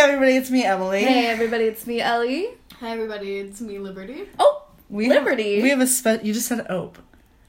[0.00, 1.02] everybody, it's me, Emilie.
[1.04, 2.48] Hey everybody, it's me, Ellie.
[2.80, 4.28] Hi everybody, it's me Liberty.
[4.38, 5.56] Oh, we Liberty.
[5.56, 6.98] Have, we have a spe- You just said ope.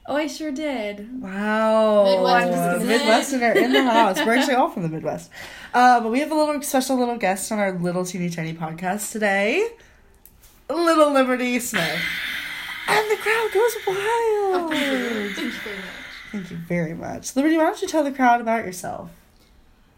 [0.06, 1.22] oh, I sure did.
[1.22, 2.04] Wow.
[2.04, 2.86] Midwest.
[2.86, 4.18] Midwesterner in the house.
[4.24, 5.30] We're actually all from the Midwest.
[5.72, 9.12] Uh, but we have a little special little guest on our little teeny tiny podcast
[9.12, 9.68] today.
[10.68, 12.00] Little Liberty Smith.
[12.88, 14.72] And the crowd goes wild.
[14.72, 15.86] Thank you very much.
[16.32, 17.36] Thank you very much.
[17.36, 19.10] Liberty, why don't you tell the crowd about yourself?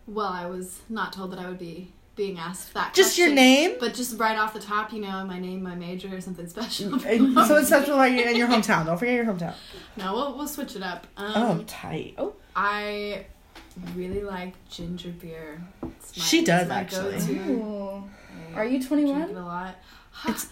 [0.06, 2.94] Well, I was not told that I would be being asked that.
[2.94, 3.76] Just your name?
[3.80, 6.98] but just right off the top, you know, my name, my major, or something special.
[7.00, 8.86] So it's special about you in your hometown.
[8.86, 9.54] Don't forget your hometown.
[9.96, 11.06] no, we'll we'll switch it up.
[11.16, 12.14] Um, Oh, tight.
[12.18, 13.26] Oh, I
[13.96, 15.60] really like ginger beer.
[15.82, 17.18] It's She it's does, my actually.
[17.18, 17.32] go-to.
[17.52, 18.04] Ooh.
[18.54, 19.22] Are you 21?
[19.22, 19.74] it a lot.
[20.24, 20.48] It's-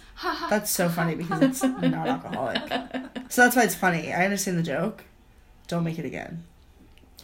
[0.51, 2.60] That's so funny because it's not alcoholic.
[3.29, 4.12] So that's why it's funny.
[4.12, 5.04] I understand the joke.
[5.68, 6.45] Don't make it again.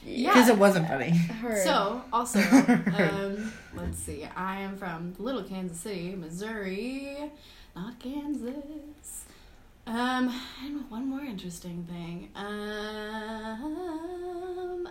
[0.08, 0.32] Yeah.
[0.32, 1.10] Because it wasn't funny.
[1.10, 1.62] Heard.
[1.64, 2.38] So, also,
[2.98, 4.24] um, let's see.
[4.36, 7.30] I am from Little Kansas City, Missouri,
[7.76, 9.24] not Kansas.
[9.86, 12.28] Um, and one more interesting thing.
[12.34, 12.46] Um,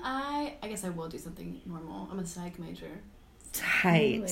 [0.03, 2.09] I I guess I will do something normal.
[2.11, 2.89] I'm a psych major.
[3.53, 4.22] Tight.
[4.22, 4.31] Really?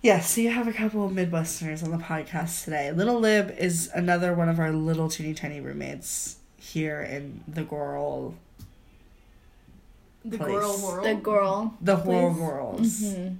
[0.00, 2.90] Yeah, so you have a couple of Midwesterners on the podcast today.
[2.90, 8.34] Little Lib is another one of our little teeny tiny roommates here in the Goral,
[10.24, 10.50] The Place.
[10.50, 11.04] girl world.
[11.06, 11.74] the girl.
[11.80, 12.32] the Horror
[12.76, 13.02] Please.
[13.02, 13.14] Girls.
[13.14, 13.36] Mhm.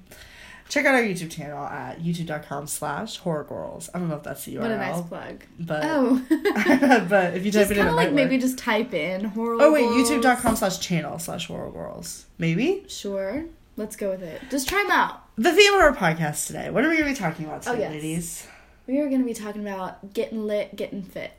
[0.68, 3.90] Check out our YouTube channel at youtube.com slash horror girls.
[3.92, 4.60] I don't know if that's the URL.
[4.62, 5.44] What a nice plug.
[5.60, 6.22] But, Oh.
[7.10, 8.40] but if you type just it in, kind it of like maybe work.
[8.40, 9.58] just type in horror.
[9.60, 12.24] Oh, wait, youtube.com slash channel slash horror girls.
[12.38, 12.84] Maybe?
[12.88, 13.44] Sure.
[13.76, 14.40] Let's go with it.
[14.50, 15.22] Just try them out.
[15.36, 16.70] The theme of our podcast today.
[16.70, 17.90] What are we going to be talking about today, Oh, yes.
[17.92, 18.46] ladies?
[18.86, 21.32] We are going to be talking about getting lit, getting fit.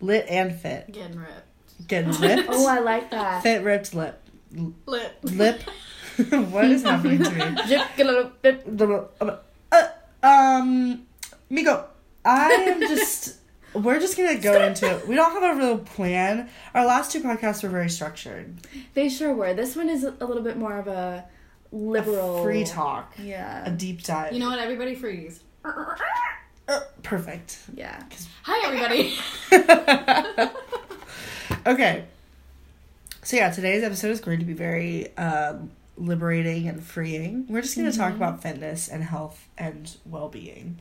[0.00, 0.90] Lit and fit.
[0.92, 1.88] Getting ripped.
[1.88, 2.48] Getting ripped.
[2.52, 3.42] Oh, I like that.
[3.42, 4.20] Fit, ripped, lip.
[4.24, 4.25] Lit.
[4.86, 5.18] Lip.
[5.22, 5.62] Lip.
[6.50, 7.62] what is happening to me?
[7.68, 9.38] Jip, get a
[9.72, 9.88] Uh,
[10.22, 11.06] um,
[11.50, 11.86] Miko,
[12.24, 13.36] I am just.
[13.74, 15.06] We're just gonna go into it.
[15.06, 16.48] We don't have a real plan.
[16.72, 18.56] Our last two podcasts were very structured.
[18.94, 19.52] They sure were.
[19.52, 21.26] This one is a little bit more of a
[21.72, 22.38] liberal.
[22.40, 23.12] A free talk.
[23.22, 24.32] Yeah, a deep dive.
[24.32, 24.58] You know what?
[24.58, 25.40] Everybody freeze.
[26.68, 27.58] Uh, perfect.
[27.74, 28.02] Yeah.
[28.10, 28.16] Yeah.
[28.42, 29.18] Hi, everybody.
[31.66, 32.04] okay.
[33.26, 37.44] So yeah, today's episode is going to be very um, liberating and freeing.
[37.48, 38.16] We're just going to talk Mhm.
[38.18, 40.78] about fitness and health and well-being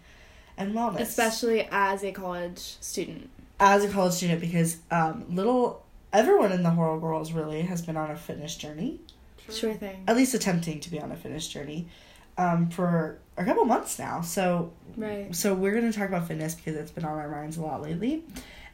[0.55, 3.31] and wellness, Especially as a college student.
[3.59, 5.81] as a college student, because um, little
[6.13, 8.99] everyone in the horror girls really has been on a fitness journey,
[9.49, 10.03] Sure thing.
[10.07, 11.87] at least attempting to be on a fitness journey,
[12.37, 14.21] um, for a couple months now.
[14.21, 15.33] So Right.
[15.35, 17.81] so we're going to talk about fitness because it's been on our minds a lot
[17.81, 18.23] lately.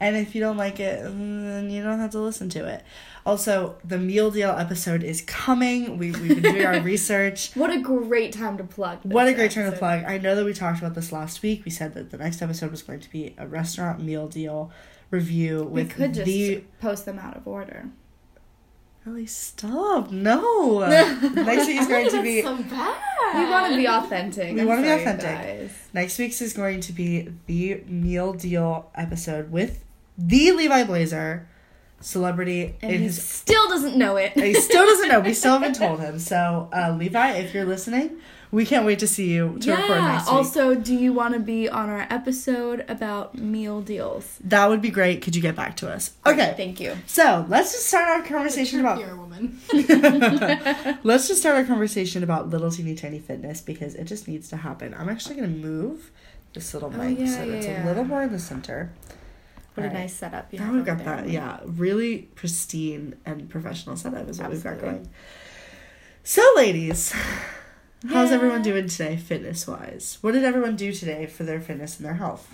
[0.02, 2.84] And if you don't like it, then you don't have to listen to it.
[3.24, 6.00] Also, the meal deal episode is coming.
[6.00, 7.52] We, we've been doing our research.
[7.54, 9.02] What a great time to plug.
[9.04, 10.04] What a great turn to plug.
[10.06, 11.64] I know that we talked about this last week.
[11.66, 14.72] We said that the next episode was going to be a restaurant meal deal
[15.12, 16.64] review We could just the.
[16.80, 17.90] post them out of order.
[19.06, 20.10] Really, stop.
[20.10, 20.80] No.
[21.36, 22.42] next week is going to be.
[22.42, 23.36] so bad.
[23.36, 24.56] We want to be authentic.
[24.56, 25.30] We I'm wanna be authentic.
[25.30, 25.74] Guys.
[25.94, 29.84] Next week's is going to be the meal deal episode with
[30.28, 31.48] the Levi Blazer,
[32.00, 33.24] celebrity And in he his.
[33.24, 34.34] still doesn't know it.
[34.34, 35.20] He still doesn't know.
[35.20, 36.18] We still haven't told him.
[36.32, 38.18] So, uh, Levi, if you're listening,
[38.52, 40.08] we can't wait to see you to record yeah.
[40.14, 40.34] next week.
[40.34, 44.38] Also, do you want to be on our episode about meal deals?
[44.44, 45.22] That would be great.
[45.22, 46.12] Could you get back to us?
[46.26, 46.54] Okay.
[46.58, 46.98] Thank you.
[47.08, 49.00] So let's just start our conversation about.
[49.00, 49.60] You're a woman.
[51.04, 54.58] let's just start our conversation about little teeny tiny fitness because it just needs to
[54.58, 54.94] happen.
[54.98, 56.12] I'm actually gonna move
[56.54, 57.86] this little Oh, mic yeah, so yeah, it's yeah.
[57.86, 58.92] a little more in the center.
[59.76, 60.52] What a nice setup.
[60.52, 61.18] You Now have we've got there.
[61.18, 65.08] that, yeah, really pristine and professional setup is what we've got going.
[66.24, 67.14] So, ladies,
[68.10, 70.18] how's everyone doing today, fitness wise?
[70.22, 72.54] What did everyone do today for their fitness and their health?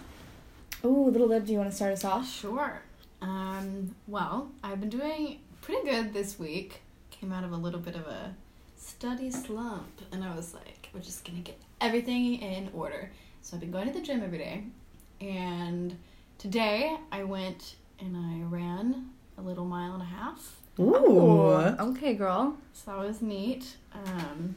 [0.83, 2.29] Oh, little Lib, do you want to start us off?
[2.31, 2.81] Sure.
[3.21, 6.81] Um, well, I've been doing pretty good this week.
[7.09, 8.35] Came out of a little bit of a
[8.77, 13.11] study slump, and I was like, we're just gonna get everything in order.
[13.41, 14.63] So I've been going to the gym every day,
[15.19, 15.97] and
[16.37, 20.55] today I went and I ran a little mile and a half.
[20.79, 21.53] Ooh.
[21.89, 22.57] Okay, girl.
[22.73, 23.75] So that was neat.
[23.93, 24.55] Um,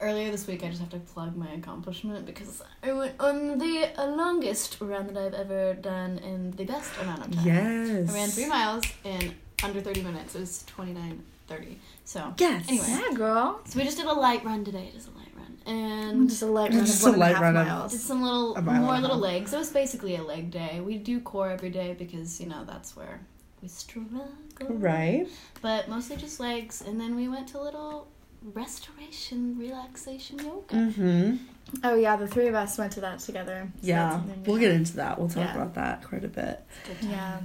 [0.00, 3.90] earlier this week, I just have to plug my accomplishment because I went on the
[3.96, 7.46] uh, longest run that I've ever done in the best amount of time.
[7.46, 8.10] Yes.
[8.10, 10.34] I ran three miles in under 30 minutes.
[10.34, 11.76] It was 29.30.
[12.04, 12.64] So, Yes.
[12.68, 12.86] Anyway.
[12.88, 13.60] Yeah, girl.
[13.64, 14.90] so we just did a light run today.
[14.92, 15.29] Just a light run.
[15.66, 18.02] And Just a light run Just of a light run of- did miles.
[18.02, 19.22] some little A mile more little half.
[19.22, 19.52] legs.
[19.52, 20.80] It was basically a leg day.
[20.80, 23.20] We do core every day because, you know, that's where
[23.62, 24.28] we struggle.
[24.62, 25.26] Right.
[25.62, 26.82] But mostly just legs.
[26.86, 28.08] And then we went to little
[28.54, 30.74] restoration relaxation yoga.
[30.74, 31.36] Mm-hmm.
[31.84, 33.68] Oh yeah, the three of us went to that together.
[33.82, 35.18] so Yeah, we'll get into that.
[35.18, 35.54] We'll talk Yeah.
[35.54, 36.64] about that quite a bit.
[36.86, 37.10] Good time.
[37.10, 37.40] Yeah.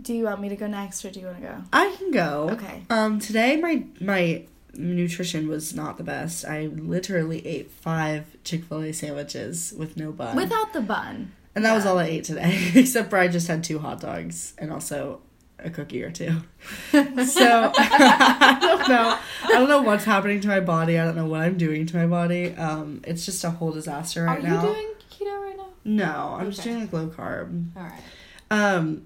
[0.00, 1.54] Do you want me to go next, or do you want to go?
[1.72, 2.50] I can go.
[2.52, 2.84] Okay.
[2.88, 4.44] Um, today my my
[4.78, 6.44] nutrition was not the best.
[6.44, 11.32] I literally ate five Chick Fil A sandwiches with no bun, Without the bun.
[11.54, 12.70] and that was all I ate today.
[12.74, 15.20] Except for I just had two hot dogs and also
[15.58, 16.30] a cookie or two.
[16.92, 19.18] so I don't know.
[19.44, 20.98] I don't know what's happening to my body.
[20.98, 22.54] I don't know what I'm doing to my body.
[22.54, 24.58] Um, it's just a whole disaster right now.
[24.58, 24.68] Are now.
[24.68, 25.66] you doing keto right now?
[25.84, 27.66] no, I'm just doing like low carb.
[27.76, 28.02] All right.
[28.50, 29.02] Um,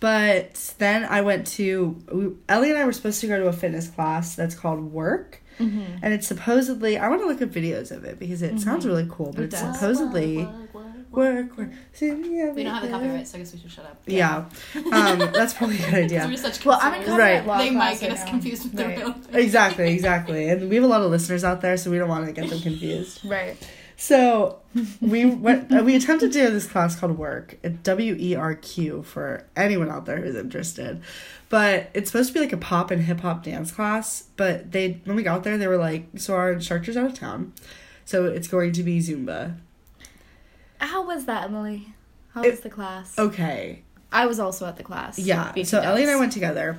[0.00, 3.52] but then I went to we, Ellie and I were supposed to go to a
[3.52, 6.00] fitness class that's called WERQ, Mm-hmm.
[6.02, 8.88] and it's supposedly I want to look at videos of it because it sounds Mhm.
[8.88, 9.32] really cool.
[9.32, 9.74] But It it's does.
[9.78, 11.48] supposedly Work, work, work, work.
[11.48, 11.68] work, work.
[11.98, 12.08] We
[12.62, 14.02] don't have the copyright, so I guess we should shut up.
[14.06, 14.44] Yeah,
[14.92, 16.26] um, that's probably a good Because idea.
[16.28, 17.42] we're such Well, I'm in Right.
[17.58, 18.30] They might get right us now.
[18.32, 18.98] confused with the Right.
[18.98, 19.34] real thing.
[19.42, 22.26] Exactly, exactly, and we have a lot of listeners out there, so we don't want
[22.26, 23.20] to get them confused.
[23.24, 23.56] Right.
[23.96, 24.58] So
[25.00, 25.72] we went.
[25.72, 27.82] Uh, we attempted to do this class called WERQ.
[27.82, 31.00] W E R Q for anyone out there who's interested.
[31.48, 34.24] But it's supposed to be like a pop and hip hop dance class.
[34.36, 37.54] But they when we got there, they were like, "So our instructor's out of town,
[38.04, 39.56] so it's going to be Zumba."
[40.78, 41.94] How was that, Emilie?
[42.34, 43.18] How It- was the class?
[43.18, 43.82] Okay,
[44.12, 45.18] I was also at the class.
[45.18, 45.54] yeah.
[45.62, 46.78] So Ellie and I went together.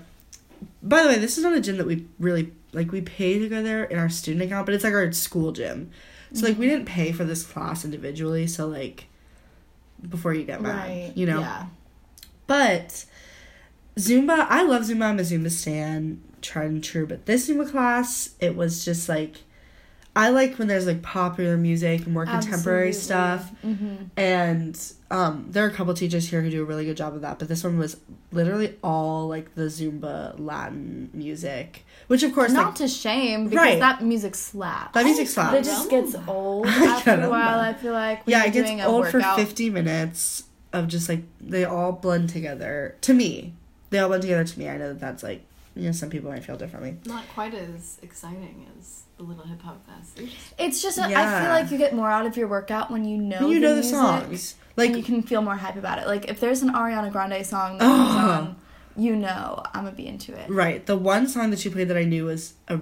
[0.84, 2.92] By the way, this is not a gym that we really like.
[2.92, 5.90] We pay to go there in our student account, but it's like our school gym.
[6.34, 6.76] So like we mm-hmm.
[6.76, 8.48] didn't pay for this class individually.
[8.48, 9.08] So like
[10.08, 11.12] before you get mad, Right.
[11.16, 11.40] you know.
[11.40, 11.66] Yeah.
[12.46, 13.06] But
[13.98, 15.04] Zumba, I love Zumba.
[15.06, 17.08] I'm a Zumba stan, tried and true.
[17.08, 19.38] But this Zumba class, it was just like,
[20.18, 23.50] I like when there's like popular music and more contemporary stuff.
[23.62, 24.78] hmm And
[25.12, 27.38] um, there are a couple teachers here who do a really good job of that.
[27.40, 27.98] But this one was
[28.32, 33.58] literally all like the Zumba Latin music, which of course Not like to shame because
[33.64, 33.80] Right.
[33.80, 34.94] that music slaps.
[34.96, 35.56] that music slaps.
[35.60, 37.60] It just gets old after a while.
[37.60, 40.44] I feel like when yeah, you're it gets doing a old for 50 minutes
[40.74, 42.96] of just like they all blend together.
[43.02, 43.54] To me,
[43.92, 44.68] they all blend together to me.
[44.68, 45.44] I know that that's like
[45.76, 46.98] you know some people might feel differently.
[47.06, 50.14] Not quite as exciting as the little hip hop class.
[50.60, 51.42] It's just a, I Yeah.
[51.42, 53.62] feel like you get more out of your workout when you know When you the
[53.62, 56.08] know the music, songs, Like like you can feel more hype about it.
[56.08, 58.30] Like if there's an Ariana Grande song that comes oh.
[58.30, 58.56] on,
[58.96, 60.50] you know I'm gonna be into it.
[60.50, 60.86] right.
[60.86, 62.80] The one song that she played that I knew was a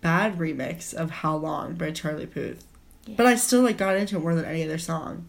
[0.00, 2.64] bad remix of "How Long" by Charlie Puth,
[3.06, 3.14] Yeah.
[3.16, 5.28] but I still like got into it more than any other song.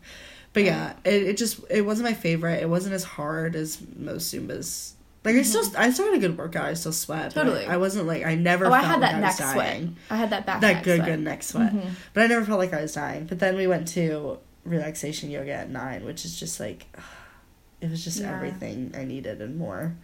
[0.54, 2.62] But yeah, it, it just it wasn't my favorite.
[2.64, 4.94] It wasn't as hard as most Zumbas.
[5.28, 6.66] Like I still I still had a good workout.
[6.66, 7.32] I still sweat.
[7.34, 7.66] Totally.
[7.66, 8.66] I, I wasn't like I never.
[8.66, 9.90] Oh, felt I had like that I had that neck sweat.
[10.10, 11.08] I had that back that neck good sweat.
[11.10, 11.74] good neck sweat.
[11.74, 11.92] Mhm.
[12.14, 13.26] But I never felt like I was dying.
[13.26, 16.86] But then we went to relaxation yoga at nine, which is just like
[17.82, 18.34] it was just Yeah.
[18.36, 19.96] everything I needed and more.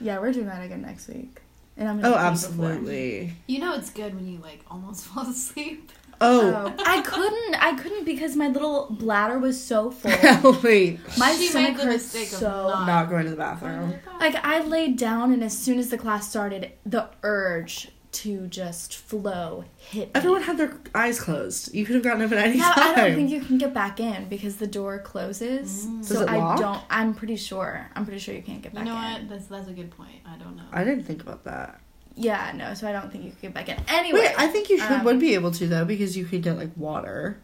[0.00, 1.40] Yeah, we're doing that again next week.
[1.78, 2.26] And I'm Oh, gonna before.
[2.30, 3.34] absolutely.
[3.46, 5.90] You know it's good when you like almost fall asleep.
[6.20, 7.54] Oh, Oh, I couldn't.
[7.62, 10.10] I couldn't because my little bladder was so full.
[10.22, 12.48] Ellie, My She stomach made the hurts mistake of so.
[12.68, 13.94] not- not going to the bathroom.
[14.20, 18.96] Like I laid down, and as soon as the class started, the urge to just
[18.96, 20.12] flow hit me.
[20.14, 21.74] Everyone had their eyes closed.
[21.74, 22.92] You could have gotten up at any Yeah, time.
[22.98, 25.84] I don't think you can get back in because the door closes.
[25.84, 26.02] Mm.
[26.02, 26.58] So Does it I lock?
[26.58, 26.80] don't.
[26.88, 27.90] I'm pretty sure.
[27.94, 28.80] I'm pretty sure you can't get back.
[28.82, 28.86] In.
[28.86, 29.12] You know in.
[29.12, 29.28] what?
[29.28, 30.20] That's that's a good point.
[30.24, 30.62] I don't know.
[30.72, 31.78] I didn't think about that.
[32.16, 32.74] Yeah, no.
[32.74, 33.76] So I don't think you can get back in.
[33.88, 36.42] Anyway, Wait, I think you should um, would be able to though because you could
[36.42, 37.38] get like water.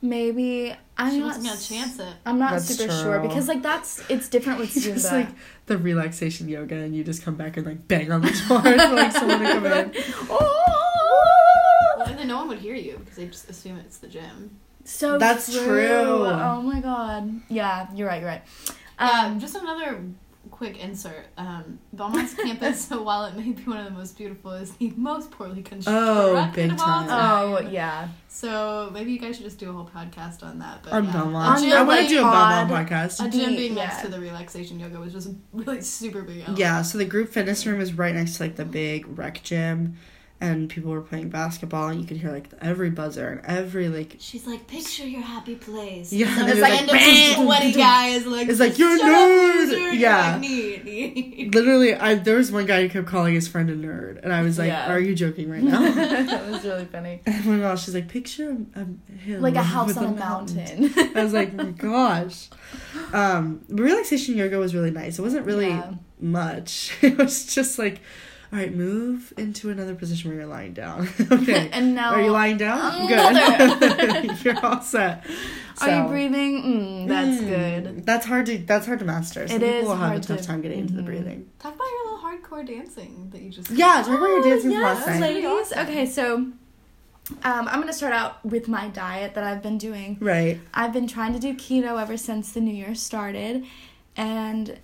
[0.00, 1.26] maybe I'm she not.
[1.26, 2.14] wasn't gonna chance it.
[2.26, 4.94] I'm not That's super sure because like that's it's different with Zumba.
[4.94, 5.28] Just like
[5.66, 8.94] the relaxation yoga, and you just come back and like bang on the door for
[8.94, 9.92] like someone to come in.
[10.28, 14.58] Well, and then no one would hear you because they just assume it's the gym.
[14.84, 16.26] So That's true.
[16.26, 17.40] Oh my god.
[17.48, 18.20] Yeah, you're right.
[18.20, 18.42] You're right.
[18.98, 20.00] Um, just another
[20.62, 21.26] quick insert.
[21.36, 25.32] Um, Belmont's campus, while it may be one of the most beautiful, is the most
[25.32, 27.08] poorly constructed Oh, big of time.
[27.10, 28.08] Oh yeah.
[28.28, 30.84] So maybe you guys should just do a whole podcast on that.
[30.84, 31.58] But On yeah, Belmont.
[31.58, 34.02] a gym I want to being- do a pod- Belmont a gym The- being next
[34.02, 36.42] to the relaxation yoga was just really super big.
[36.42, 36.56] help.
[36.58, 39.96] Yeah, so the group fitness room is right next to like the big rec gym,
[40.42, 44.16] and people were playing basketball, and you could hear like every buzzer and every like.
[44.18, 46.12] She's like, picture your happy place.
[46.12, 47.00] Yeah, and it's it like, like, up
[47.36, 50.32] some sweaty guy is like, It's like, "You're a nerd!" Yeah.
[50.32, 53.76] like, "Neat, neat." Literally, I there was one guy who kept calling his friend a
[53.76, 54.72] nerd, and I was like.
[54.72, 57.20] "Are you joking right now?" that was really funny.
[57.24, 58.86] and my gosh, she's like, "Picture a,
[59.38, 60.92] Like a house on a mountain.
[61.14, 62.48] I was like, oh my gosh.
[63.12, 65.18] Um, relaxation yoga was really nice.
[65.18, 65.80] It wasn't really
[66.20, 66.96] much.
[67.02, 68.00] It was just like,
[68.52, 71.08] all right, move into another position where you're lying down.
[71.32, 71.70] okay.
[71.72, 73.10] and now Are you lying down?
[73.10, 73.78] Another.
[73.78, 74.44] Good.
[74.44, 75.26] you're all set.
[75.80, 76.62] Are you breathing?
[76.62, 78.06] Mm, that's mm, good.
[78.06, 79.48] That's hard to that's hard to master.
[79.48, 81.06] Some It people is will have a tough to- time getting into the mhm.
[81.06, 81.50] breathing.
[81.58, 84.70] Talk about your little hardcore hardcore dancing that you just Yeah, talk about your dancing
[84.70, 85.20] yes, last night.
[85.20, 85.44] ladies.
[85.46, 85.78] Awesome.
[85.78, 86.56] Okay, so um,
[87.42, 90.18] I'm gonna start out with my diet that I've been doing.
[90.20, 90.60] Right.
[90.74, 93.64] I've been trying to do keto ever since the new year started,
[94.16, 94.78] and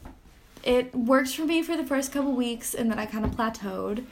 [0.63, 4.05] it worked for me for the first couple weeks, and then I kind of plateaued.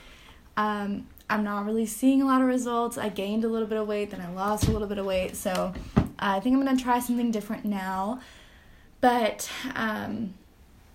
[0.57, 2.97] Um, I'm not really seeing a lot of results.
[2.97, 5.37] I gained a little bit of weight, then I lost a little bit of weight,
[5.37, 5.75] so
[6.19, 8.21] I think I'm gonna try something different now.
[9.01, 10.35] But um,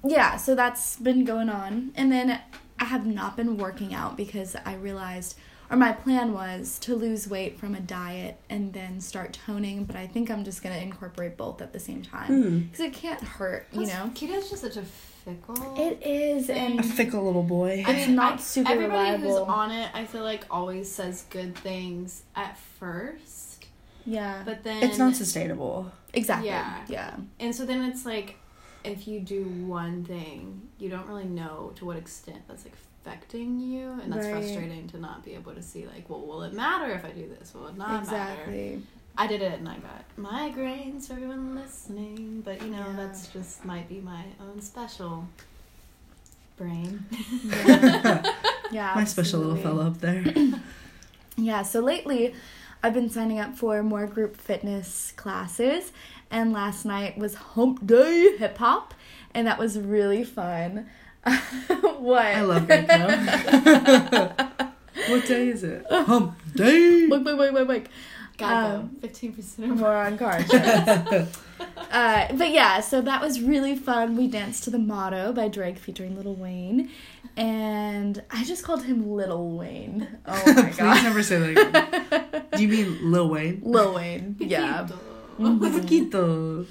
[0.04, 2.40] yeah, so that's been going on, and then
[2.80, 5.38] I have not been working out because I realized
[5.70, 9.96] or my plan was to lose weight from a diet and then start toning, but
[9.96, 12.60] I think I'm just gonna incorporate both at the same time Hmm.
[12.60, 14.12] because it can't hurt, you Plus, know.
[14.14, 14.84] Keto's just such a
[15.26, 15.76] fickle.
[15.78, 17.84] It is, A and fickle little boy.
[17.86, 22.24] I It's not super everybody who's on it, I feel like always says good things
[22.36, 23.68] at first,
[24.06, 25.92] yeah, but then It's not sustainable.
[26.14, 26.82] exactly, Yeah.
[26.88, 28.38] yeah, And so then it's like,
[28.84, 33.90] if you do one thing, you don't really know to what extent that's affecting you,
[34.02, 34.34] and that's Right.
[34.44, 35.86] frustrating to not be able to see.
[35.86, 37.54] Like, well, will it matter if I do this?
[37.54, 38.02] Will it not matter?
[38.02, 38.82] exactly.
[39.18, 42.42] I did it, and I got migraines for everyone listening.
[42.44, 42.94] But you know, Yeah.
[42.96, 45.28] that's just might be my own special
[46.58, 47.06] brain.
[47.46, 48.24] Yeah,
[48.72, 49.62] yeah My special little absolutely.
[49.64, 50.60] fellow up there.
[51.38, 52.36] Yeah, so lately
[52.84, 55.92] I've been signing up for more group fitness classes,
[56.30, 58.94] and last night was Hump Day Hip Hop,
[59.34, 60.88] and that was really fun.
[61.24, 62.26] what?
[62.26, 64.52] I love Geico.
[65.10, 65.86] what day is it?
[65.90, 67.08] Hump day.
[67.08, 67.88] Wait, wait, wait, wait, wait.
[68.42, 69.00] Gotta Um, go.
[69.02, 69.78] Fifteen percent.
[69.78, 71.38] More on car insurance.
[71.92, 74.18] uh, but yeah, so that was really fun.
[74.18, 76.90] We danced to the motto by Drake featuring Little Wayne,
[77.38, 80.08] and I just called him Little Wayne.
[80.26, 80.94] Oh my god.
[80.94, 82.44] Please never say that again.
[82.56, 83.62] Do you mean Lil Wayne?
[83.64, 84.36] Lil Wayne.
[84.40, 84.88] Yeah.
[85.60, 86.66] Poquito.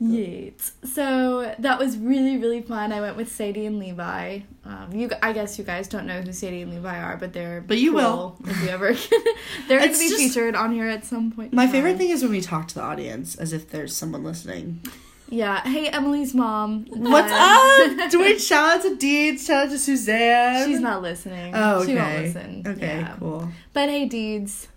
[0.00, 0.72] Yes.
[0.84, 2.92] So that was really really fun.
[2.92, 4.40] I went with Sadie and Levi.
[4.64, 7.60] Um, you, I guess you guys don't know who Sadie and Levi are, but they're
[7.60, 8.36] But you cool will.
[8.50, 8.92] if you ever.
[9.68, 11.52] they're going to It's be just- featured on here at some point.
[11.52, 14.80] My favorite thing is when we talk to the audience as if there's someone listening.
[15.28, 15.62] Yeah.
[15.66, 16.84] Hey, Emilie's mom.
[16.90, 18.10] What's Um, up?
[18.10, 20.68] Doing shout out to Deeds, shout out to Suzanne.
[20.68, 21.54] She's not listening.
[21.56, 22.62] Oh, She won't listen.
[22.66, 23.16] Okay, Yeah.
[23.18, 23.48] cool.
[23.72, 24.68] But hey, Deeds.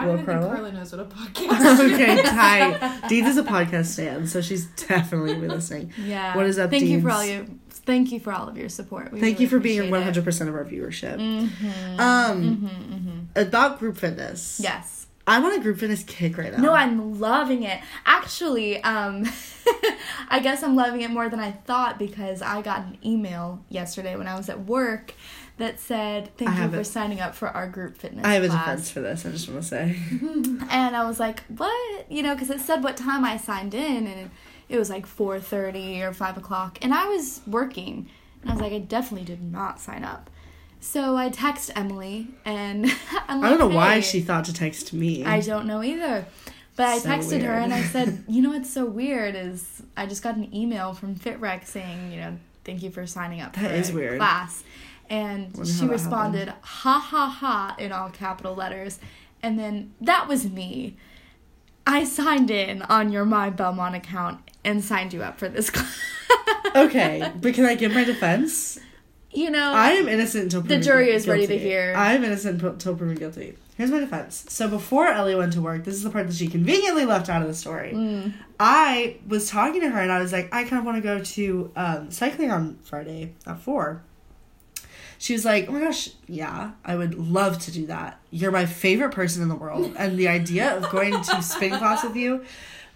[0.00, 0.54] I don't even think Carla?
[0.54, 1.92] Carla knows what a podcast is.
[1.92, 3.02] okay, tight.
[3.08, 5.92] Deeds is a podcast fan, so she's definitely gonna be listening.
[6.04, 6.36] Yeah.
[6.36, 7.46] What is up, Thank you for all your.
[7.70, 9.10] Thank you for all of your support.
[9.12, 11.16] We Thank really you for being 100% of our viewership.
[11.16, 11.98] Mhm.
[11.98, 13.00] Um, Mhm,
[13.34, 13.42] mhm.
[13.48, 14.60] about group fitness.
[14.62, 15.06] Yes.
[15.26, 16.58] I'm on a group fitness kick right now.
[16.62, 17.80] No, I'm loving it.
[18.04, 19.24] Actually, um,
[20.28, 24.16] I guess I'm loving it more than I thought because I got an email yesterday
[24.16, 25.14] when I was at work
[25.60, 28.48] that said, "Thank I you for signing up for our group fitness." I have a
[28.48, 29.24] class." defense for this.
[29.24, 29.96] I just want to say.
[30.70, 34.06] And I was like, "What?" You know, because it said what time I signed in,
[34.06, 34.30] and
[34.68, 38.08] it was like four thirty or five o'clock, and I was working,
[38.42, 40.28] and I was like, "I definitely did not sign up."
[40.82, 42.86] So I text Emilie, and
[43.28, 45.24] I'm like, I don't know why she thought to text me.
[45.24, 46.26] I don't know either.
[46.76, 50.06] But I So texted her and I said, you know what's so weird is I
[50.06, 53.70] just got an email from FitRec saying, you know, thank you for signing up That
[53.72, 54.16] for is weird.
[54.16, 54.64] class.
[55.10, 58.98] And Wonder she responded, ha ha ha, in all capital letters.
[59.42, 60.96] And then that was me.
[61.86, 65.98] I signed in on your My Belmont account and signed you up for this class.
[66.76, 68.78] okay, but can I give my defense?
[69.32, 71.16] you know, I am innocent until The jury guilty.
[71.16, 71.94] is ready to hear.
[71.96, 73.56] I am innocent until proven guilty.
[73.76, 74.44] Here's my defense.
[74.48, 77.40] So before Ellie went to work, this is the part that she conveniently left out
[77.40, 77.92] of the story.
[77.94, 78.34] Mm.
[78.58, 81.20] I was talking to her and I was like, I kind of want to go
[81.22, 84.02] to um, cycling on Friday at four.
[85.22, 88.18] She was like, Oh my gosh, yeah, I would love to do that.
[88.30, 92.02] You're my favorite person in the world, and the idea of going to spin class
[92.02, 92.44] with you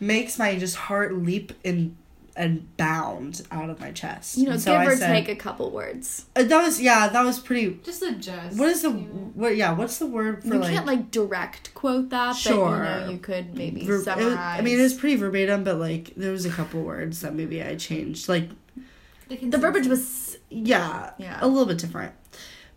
[0.01, 1.97] makes my just heart leap in
[2.37, 4.37] and bound out of my chest.
[4.39, 6.25] you know, so give I or said- take a couple words.
[6.35, 7.79] uh, that was yeah, that was pretty.
[7.85, 8.59] Just adjust.
[8.59, 9.31] What is the you know.
[9.35, 9.55] what?
[9.57, 10.73] Yeah, what's the word for you like?
[10.73, 12.71] can't like direct quote that, Sure.
[12.71, 14.31] but you know, you could maybe ver- summarize.
[14.31, 17.35] was- I mean, it was pretty verbatim, but like there was a couple words that
[17.35, 18.29] maybe I changed.
[18.29, 18.49] Like
[19.29, 21.39] the verbiage was yeah, Yeah.
[21.41, 22.13] a little bit different.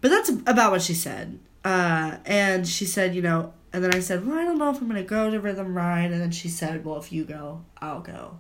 [0.02, 1.40] But that's about what she said.
[1.64, 4.80] Uh, and she said, you know, and then I said, well, I don't know if
[4.82, 6.12] I'm gonna go to Rhythm Ride.
[6.12, 8.38] And then she said, well, if you go, I'll go.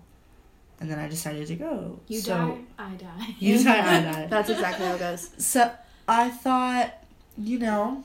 [0.79, 1.99] And then I decided to go.
[2.07, 3.35] You so, die, I die.
[3.39, 4.27] You die, I die.
[4.27, 5.29] That's exactly how it goes.
[5.37, 5.71] So
[6.07, 6.93] I thought,
[7.37, 8.03] you know,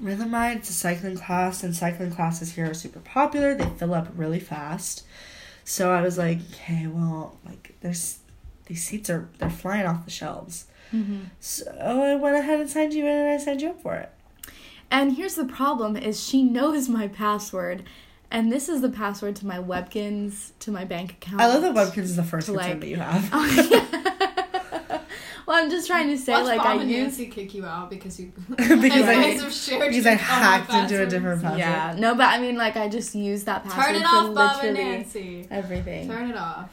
[0.00, 3.54] Rhythm Ride, it's a cycling class, and cycling classes here are super popular.
[3.54, 5.04] They fill up really fast.
[5.64, 8.18] So I was like, okay, well, like there's
[8.68, 10.66] these seats are they're flying off the shelves.
[10.92, 13.96] hmm So I went ahead and signed you in, and I signed you up for
[13.96, 14.10] it.
[14.90, 17.82] And here's the problem: is she knows my password,
[18.30, 21.40] and this is the password to my Webkinz to my bank account.
[21.42, 23.28] I love that Webkinz is the first To, concern like- that you have.
[23.32, 25.00] Oh, yeah.
[25.46, 27.02] well, I'm just trying to say, Watch like, Bob I and use.
[27.18, 28.68] Nancy kick you out because you Because
[29.08, 31.58] I- have shared because I hacked into a different password.
[31.58, 34.34] Yeah, no, but I mean, like, I just use that password Turn it for off,
[34.34, 35.46] Bob and literally Nancy.
[35.50, 36.08] everything.
[36.08, 36.70] Turn it off.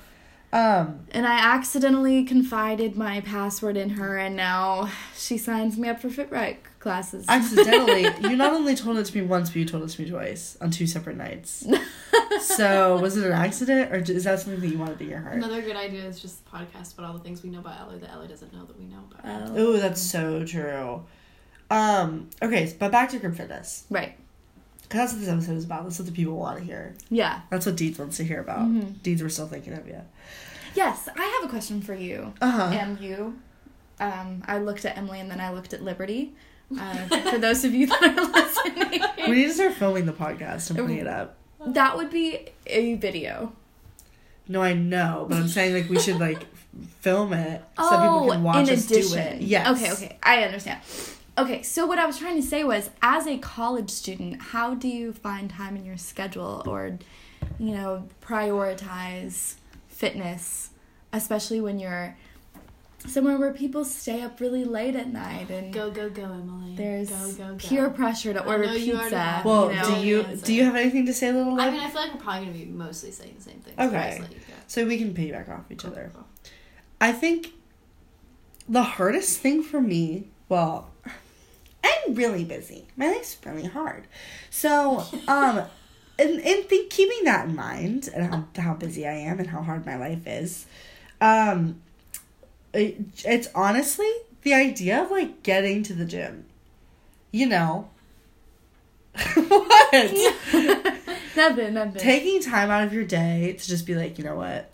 [0.56, 6.00] Um, And I accidentally confided my password in her, and now she signs me up
[6.00, 7.26] for Fit Right classes.
[7.28, 10.10] accidentally, you not only told it to me once, but you told it to me
[10.10, 11.66] twice on two separate nights.
[12.42, 15.36] so, was it an accident, or is that something that you wanted in your heart?
[15.36, 17.98] Another good idea is just a podcast about all the things we know about Ellie
[18.00, 19.26] that Ellie doesn't know that we know about.
[19.26, 19.54] her.
[19.58, 19.60] Oh.
[19.60, 21.04] Ooh, that's so true.
[21.70, 23.86] Um, okay, but back to group fitness.
[23.90, 24.16] Right.
[24.84, 25.84] Because that's what this episode is about.
[25.84, 26.94] That's what the people want to hear.
[27.10, 27.42] Yeah.
[27.50, 28.68] That's what Deeds wants to hear about.
[28.68, 29.02] Mhm.
[29.02, 30.00] Deeds, we're still thinking of you.
[30.76, 32.64] Yes, I have a question for you Uh huh.
[32.74, 33.40] and you.
[34.00, 36.34] Um, I looked at Emilie and then I looked at Liberty.
[36.80, 36.96] Uh,
[37.30, 40.80] for those of you that are listening, We need to start filming the podcast and
[40.80, 41.38] putting it up.
[41.64, 43.54] that would be a video.
[44.48, 46.40] No, I know, but I'm saying like we should like
[47.02, 49.12] film it so people can watch Oh, in us addition.
[49.12, 49.42] do it.
[49.44, 49.68] Yes.
[49.78, 50.18] Okay, okay.
[50.24, 50.80] I understand.
[51.38, 54.88] Okay, so what I was trying to say was as a college student, how do
[54.88, 56.98] you find time in your schedule or
[57.60, 59.56] you know, prioritize
[59.96, 60.70] fitness,
[61.14, 62.16] especially when you're
[63.08, 66.76] somewhere where people stay up really late at night and Go go go, Emilie.
[66.76, 67.56] there's go go go.
[67.58, 69.20] peer pressure to I order know you already pizza.
[69.20, 69.46] have.
[69.46, 69.86] Well, you know?
[69.96, 71.60] do you do you have anything to say, little?
[71.60, 73.74] I mean, I feel like we're probably gonna be mostly saying the same thing.
[73.78, 74.08] so Okay.
[74.10, 74.54] just let you go.
[74.68, 76.12] so we can piggyback off each other.
[76.14, 76.26] Cool.
[77.00, 77.54] I think
[78.68, 80.90] the hardest thing for me, well,
[81.84, 82.88] I'm really busy.
[82.98, 84.08] My life's really hard.
[84.50, 85.62] So, um,
[86.18, 89.62] and, and think, keeping that in mind and how, how busy I am and how
[89.62, 90.66] hard my life is,
[91.22, 91.82] um,
[92.74, 94.12] it, it's honestly
[94.44, 96.46] the idea of like getting to the gym.
[97.32, 97.90] You know,
[99.34, 99.94] what?
[101.36, 101.94] nothing, nothing.
[101.96, 104.72] taking time out of your day to just be like, you know what?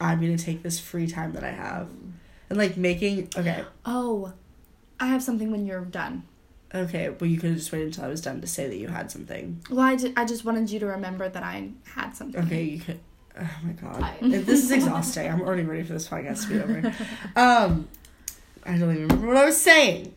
[0.00, 1.88] I'm gonna take this free time that I have.
[2.50, 4.32] And like making okay, oh,
[4.98, 6.24] I have something when you're done.
[6.74, 8.88] Okay, well you could have just waited until I was done to say that you
[8.88, 9.60] had something.
[9.70, 12.42] Well, I, ju- I just wanted you to remember that I had something.
[12.44, 13.00] Okay, you could
[13.40, 14.02] oh my god.
[14.02, 14.16] Hi.
[14.20, 15.30] this is exhausting.
[15.30, 16.94] I'm already ready for this podcast to be over.
[17.36, 17.88] Um
[18.66, 20.14] I don't even remember what I was saying.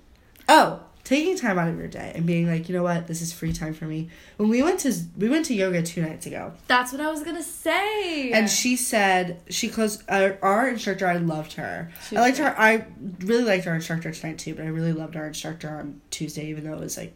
[0.47, 3.31] Oh, taking time out of your day and being like, you know what, this is
[3.31, 4.09] free time for me.
[4.35, 6.51] When we went to we went to yoga two nights ago.
[6.67, 8.33] That's what I was gonna say.
[8.33, 11.07] And she said she closed our, uh, our instructor.
[11.07, 11.89] I loved her.
[12.09, 12.53] She I liked her.
[12.59, 12.87] I
[13.21, 14.53] really liked our instructor tonight too.
[14.53, 17.13] But I really loved our instructor on Tuesday, even though it was like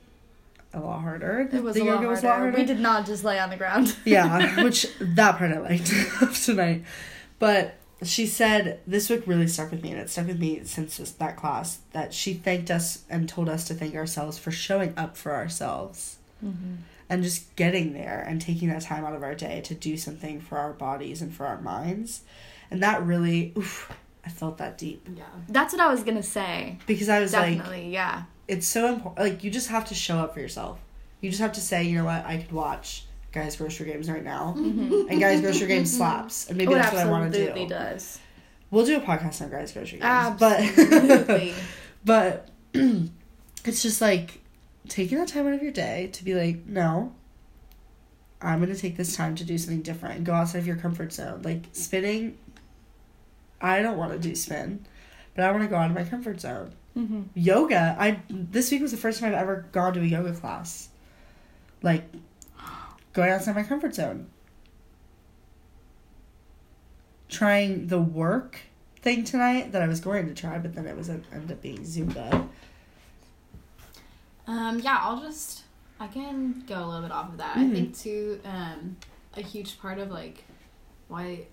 [0.73, 1.49] a lot harder.
[1.51, 2.57] It was, the a, yoga lot was a lot harder.
[2.57, 3.93] We did not just lay on the ground.
[4.05, 6.85] yeah, which that part I liked of tonight.
[7.39, 10.97] But she said this week really stuck with me, and it stuck with me since
[10.97, 11.79] this, that class.
[11.91, 16.17] That she thanked us and told us to thank ourselves for showing up for ourselves
[16.43, 16.77] Mm-hmm.
[17.07, 20.41] and just getting there and taking that time out of our day to do something
[20.41, 22.21] for our bodies and for our minds.
[22.71, 23.91] And that really, oof,
[24.25, 25.23] I felt that deep Yeah.
[25.47, 26.79] That's what I was gonna say.
[26.87, 28.23] because I was like, Definitely, yeah.
[28.47, 29.19] it's so important.
[29.19, 30.79] Like, you just have to show up for yourself.
[31.19, 34.23] You just have to say, you know what, I could watch Guys Grocery Games right
[34.23, 34.53] now.
[34.57, 36.49] And Guys Grocery Games slaps.
[36.49, 37.67] And maybe Oh, that's what I want to do.
[37.67, 38.19] does.
[38.69, 40.03] We'll do a podcast on Guys Grocery Games.
[40.05, 41.53] Absolutely.
[42.03, 42.79] But, but
[43.65, 44.39] it's just like
[44.87, 47.13] taking that time out of your day to be like, no,
[48.41, 50.77] I'm going to take this time to do something different and go outside of your
[50.77, 51.41] comfort zone.
[51.43, 52.37] Like spinning,
[53.61, 54.85] I don't want to do spin,
[55.35, 56.73] but I want to go out of my comfort zone.
[56.97, 57.21] mm-hmm.
[57.35, 60.89] Yoga, I this week was the first time I've ever gone to a yoga class.
[61.83, 62.03] Like
[63.13, 64.29] going outside my comfort zone.
[67.29, 68.59] Trying the work
[69.01, 71.79] thing tonight that I was going to try, but then it was ended up being
[71.79, 72.47] Zumba.
[74.47, 75.63] Um, yeah, I'll just
[75.99, 77.55] I can go a little bit off of that.
[77.57, 77.71] Mhm.
[77.71, 78.97] I think too, um,
[79.37, 80.43] a huge part of like
[81.07, 81.45] why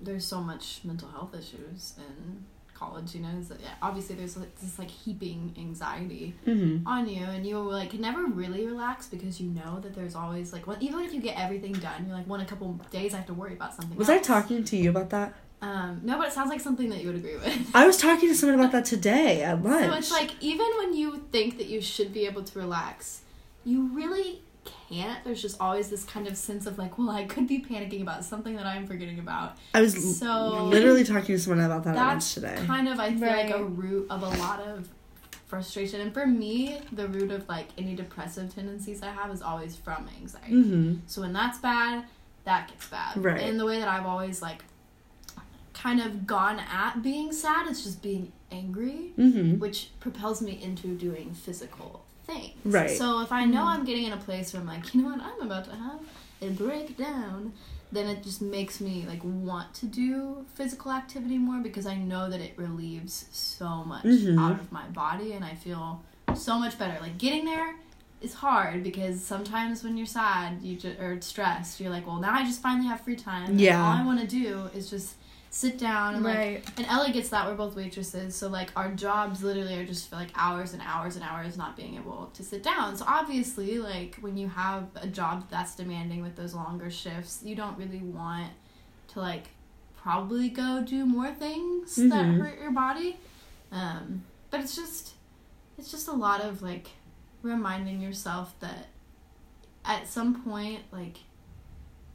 [0.00, 2.44] there's so much mental health issues in
[2.80, 6.86] college, you know, is that yeah, obviously there's like this like heaping anxiety Mm-hmm.
[6.94, 10.52] on you and you like can never really relax because you know that there's always
[10.54, 13.18] like well, even if you get everything done, you're like one a couple days I
[13.18, 13.96] have to worry about something.
[13.98, 15.34] Was I talking to you about that?
[15.62, 17.70] Um, no, but it sounds like something that you would agree with.
[17.74, 19.84] I was talking to someone about that today at lunch.
[19.90, 23.20] So it's like even when you think that you should be able to relax,
[23.64, 24.40] you really
[24.88, 25.22] can't.
[25.24, 28.24] There's just always this kind of sense of like, well, I could be panicking about
[28.24, 29.56] something that I'm forgetting about.
[29.74, 32.58] I was so- literally talking to someone about that at lunch That's today.
[32.66, 34.88] kind of I feel like a root of a lot of
[35.46, 36.00] frustration.
[36.00, 40.08] And for me, the root of like any depressive tendencies I have is always from
[40.20, 40.52] anxiety.
[40.54, 40.94] Mm-hmm.
[41.06, 42.04] So when that's bad,
[42.44, 43.16] that gets bad.
[43.22, 43.40] Right.
[43.40, 44.64] And the way that I've always like
[45.72, 49.58] kind of gone at being sad is just being angry Mm-hmm.
[49.60, 51.99] which propels me into doing physical
[52.32, 52.54] things.
[52.64, 52.90] Right.
[52.90, 55.20] So if I know I'm getting in a place where I'm like, you know what,
[55.22, 56.00] I'm about to have
[56.42, 57.52] a breakdown,
[57.92, 62.30] then it just makes me like want to do physical activity more because I know
[62.30, 64.38] that it relieves so much Mhm.
[64.38, 66.02] out of my body and I feel
[66.34, 66.96] so much better.
[67.00, 67.74] Like getting there
[68.20, 72.32] is hard because sometimes when you're sad, you just or stressed, you're like, well, now
[72.34, 73.50] I just finally have free time.
[73.50, 73.82] and Yeah.
[73.82, 75.14] all I want to do is just
[75.52, 79.42] sit down and like and Ellie gets that we're both waitresses, so like our jobs
[79.42, 82.62] literally are just for like hours and hours and hours not being able to sit
[82.62, 82.96] down.
[82.96, 87.54] So obviously, like when you have a job that's demanding with those longer shifts, you
[87.56, 88.52] don't really want
[89.08, 89.48] to like
[89.96, 92.38] probably go do more things that Mhm.
[92.40, 93.18] hurt your body.
[93.72, 95.14] Um, but it's just
[95.78, 96.88] it's just a lot of like
[97.42, 98.86] reminding yourself that
[99.84, 101.16] at some point like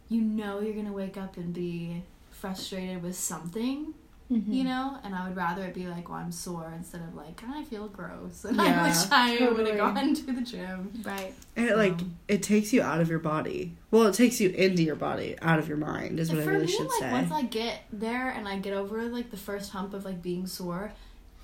[0.08, 2.04] you know you're gonna wake up and be
[2.46, 3.94] frustrated with something
[4.32, 4.52] Mhm.
[4.52, 7.42] you know and i would rather it be like well i'm sore instead of like
[7.48, 9.70] i feel gross and Yeah, i wish i would totally.
[9.78, 11.32] have gone to the gym Right.
[11.56, 13.78] And it, like Um, it takes you out of your body.
[13.92, 16.66] Well, it takes you into your body, out of your mind, is what I really
[16.66, 17.12] me should like say.
[17.12, 20.48] once i get there and i get over like the first hump of like being
[20.48, 20.92] sore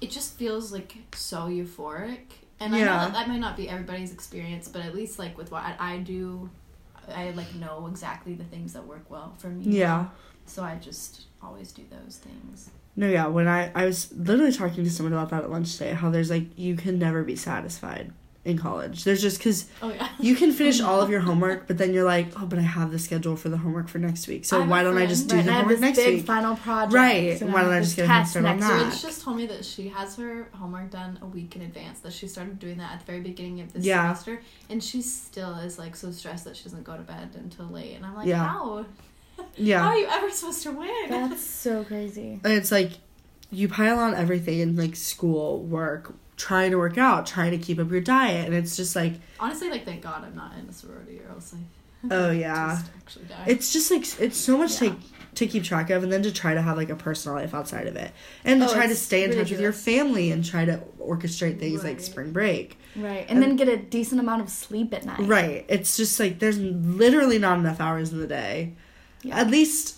[0.01, 2.25] it just feels like so euphoric
[2.59, 5.51] and i know that that might not be everybody's experience but at least like with
[5.51, 6.49] what i, I do
[7.15, 10.07] i like know exactly the things that work well for me yeah.
[10.45, 13.27] So i just always do those things No, yeah.
[13.27, 16.29] When I I was literally talking to someone about that at lunch today, how there's
[16.29, 18.11] like you can never be satisfied
[18.43, 19.05] in college.
[19.05, 22.03] There's just because oh yeah you can finish all of your homework, but then you're
[22.03, 24.41] like, oh, but I have the schedule for the homework for next week.
[24.41, 25.97] I So why don't I just do Right, the and I have homework this next
[25.99, 26.25] big week?
[26.25, 26.93] final project.
[26.93, 28.77] Right, and why I don't I just get a head test start on next that?
[28.83, 28.91] week.
[28.93, 31.99] Rich just told me that she has her homework done a week in advance.
[32.01, 34.01] That she started doing that at the very beginning of this Yeah.
[34.13, 37.67] semester, and she still is like so stressed that she doesn't go to bed until
[37.67, 37.95] late.
[37.95, 38.45] And I'm like, Yeah.
[38.45, 38.85] how?
[39.79, 41.09] How are you ever supposed to win?
[41.09, 42.39] That's so crazy.
[42.43, 42.91] And it's like
[43.51, 47.79] you pile on everything in like school, work, trying to work out, trying to keep
[47.79, 50.73] up your diet, and it's just like, Honestly, like thank God I'm not in a
[50.73, 51.61] sorority, or else like
[52.11, 52.75] oh yeah.
[52.79, 53.43] just actually die.
[53.47, 54.89] It's just like it's so much Yeah.
[54.89, 54.95] to
[55.33, 57.87] to keep track of, and then to try to have like a personal life outside
[57.87, 58.11] of it,
[58.43, 60.81] and to Oh, try to it's stay in touch with your family and try to
[60.99, 62.77] orchestrate things like spring break.
[62.97, 63.25] Right.
[63.29, 65.19] And then get a decent amount of sleep at night.
[65.21, 65.65] Right.
[65.69, 68.73] It's just like there's literally not enough hours in the day.
[69.23, 69.39] Yeah.
[69.39, 69.97] At least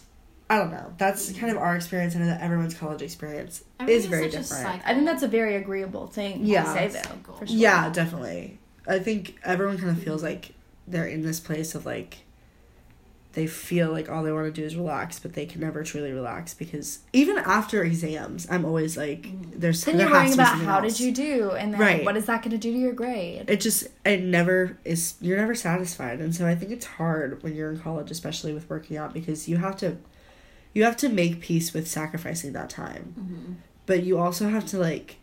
[0.49, 0.93] I don't know.
[0.97, 2.15] That's kind of our experience.
[2.15, 4.81] and that everyone's college experience Everything is very such different.
[4.85, 6.63] I think that's a very agreeable thing Yeah.
[6.63, 7.33] to say though.
[7.37, 7.55] For sure.
[7.55, 8.59] Yeah, definitely.
[8.87, 10.51] I think everyone kind of feels like
[10.87, 12.17] they're in this place of like
[13.33, 16.11] they feel like all they want to do is relax, but they can never truly
[16.11, 19.27] relax because even after exams, I'm always like,
[19.59, 20.97] there's Then there you're worrying about how else.
[20.97, 22.05] did you do and then Right.
[22.05, 23.49] what is that going to do to your grade?
[23.49, 25.15] It just it never is.
[25.19, 28.69] You're never satisfied, and so I think it's hard when you're in college, especially with
[28.69, 29.97] working out, because you have to,
[30.73, 33.55] you have to make peace with sacrificing that time, Mhm.
[33.87, 35.15] but you also have to like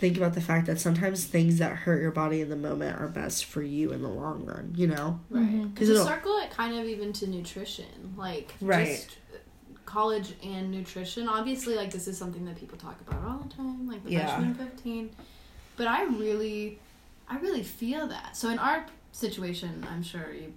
[0.00, 3.06] think about the fact that sometimes things that hurt your body in the moment are
[3.06, 4.72] best for you in the long run.
[4.74, 5.20] You know.
[5.28, 5.42] Right.
[5.44, 5.76] Mhm.
[5.76, 8.86] 'Cause To it'll- circle it kind of even to nutrition, like Right.
[8.96, 9.18] just
[9.84, 11.28] college and nutrition.
[11.28, 14.26] Obviously, like this is something that people talk about all the time, like the Yeah.
[14.26, 15.10] freshman fifteen.
[15.76, 16.78] But I really,
[17.28, 18.36] I really feel that.
[18.36, 20.54] So in our situation, I'm sure you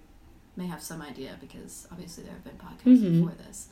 [0.56, 3.20] may have some idea because obviously there have been podcasts Mhm.
[3.20, 3.68] before this.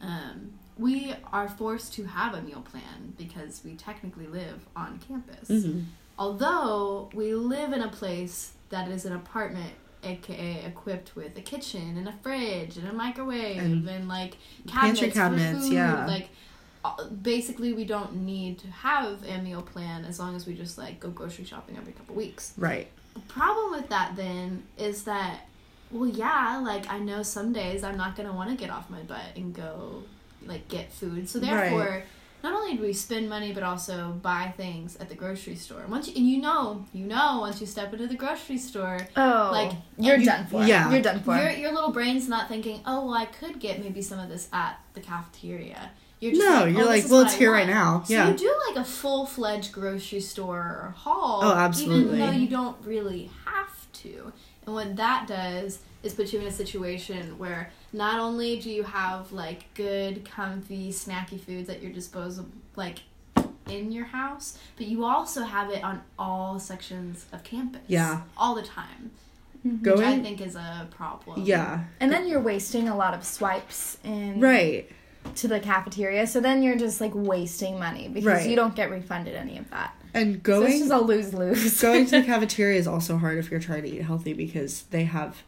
[0.00, 5.48] Um, we are forced to have a meal plan because we technically live on campus
[5.48, 5.80] Mm-hmm.
[6.18, 11.96] although we live in a place that is an apartment aka equipped with a kitchen
[11.96, 16.06] and a fridge and a microwave And and, like pantry cabinets, for cabinets, food, yeah.
[16.06, 16.28] like
[16.84, 20.76] uh, basically we don't need to have a meal plan as long as we just
[20.76, 22.88] like go grocery shopping every couple weeks Right.
[23.14, 25.46] the problem with that then is that
[25.90, 28.90] well yeah like i know some days i'm not going to want to get off
[28.90, 30.02] my butt and go
[30.46, 31.50] like get food so Right.
[31.50, 32.02] therefore
[32.42, 36.08] not only do we spend money but also buy things at the grocery store once
[36.08, 39.72] you, and you know you know once you step into the grocery store Oh, Like,
[39.98, 40.62] you're you- done for.
[40.64, 40.90] yeah.
[40.90, 41.36] You're done for.
[41.36, 44.48] your, your little brain's not thinking oh well i could get maybe some of this
[44.52, 47.66] at the cafeteria you're just No, like, you're oh, like, well, it's I here want.
[47.68, 48.04] right now.
[48.06, 48.24] Yeah.
[48.26, 51.40] So you do like a full fledged grocery store haul.
[51.44, 52.16] Oh, absolutely.
[52.16, 54.32] Even though you don't really have to.
[54.64, 58.82] And what that does is put you in a situation where not only do you
[58.82, 62.98] have like good, comfy, snacky foods at your disposal, like
[63.68, 67.80] in your house, but you also have it on all sections of campus.
[67.86, 68.20] Yeah.
[68.36, 69.10] All the time.
[69.66, 69.80] Mhm.
[69.96, 71.42] Which I think is a problem.
[71.44, 71.84] Yeah.
[71.98, 74.90] And then you're wasting a lot of swipes in Right.
[75.36, 76.26] to the cafeteria.
[76.26, 78.50] So then you're just like wasting money because Right.
[78.50, 79.94] you don't get refunded any of that.
[80.12, 81.80] And So going this is a lose lose.
[81.80, 85.04] going to the cafeteria is also hard if you're trying to eat healthy because they
[85.04, 85.42] have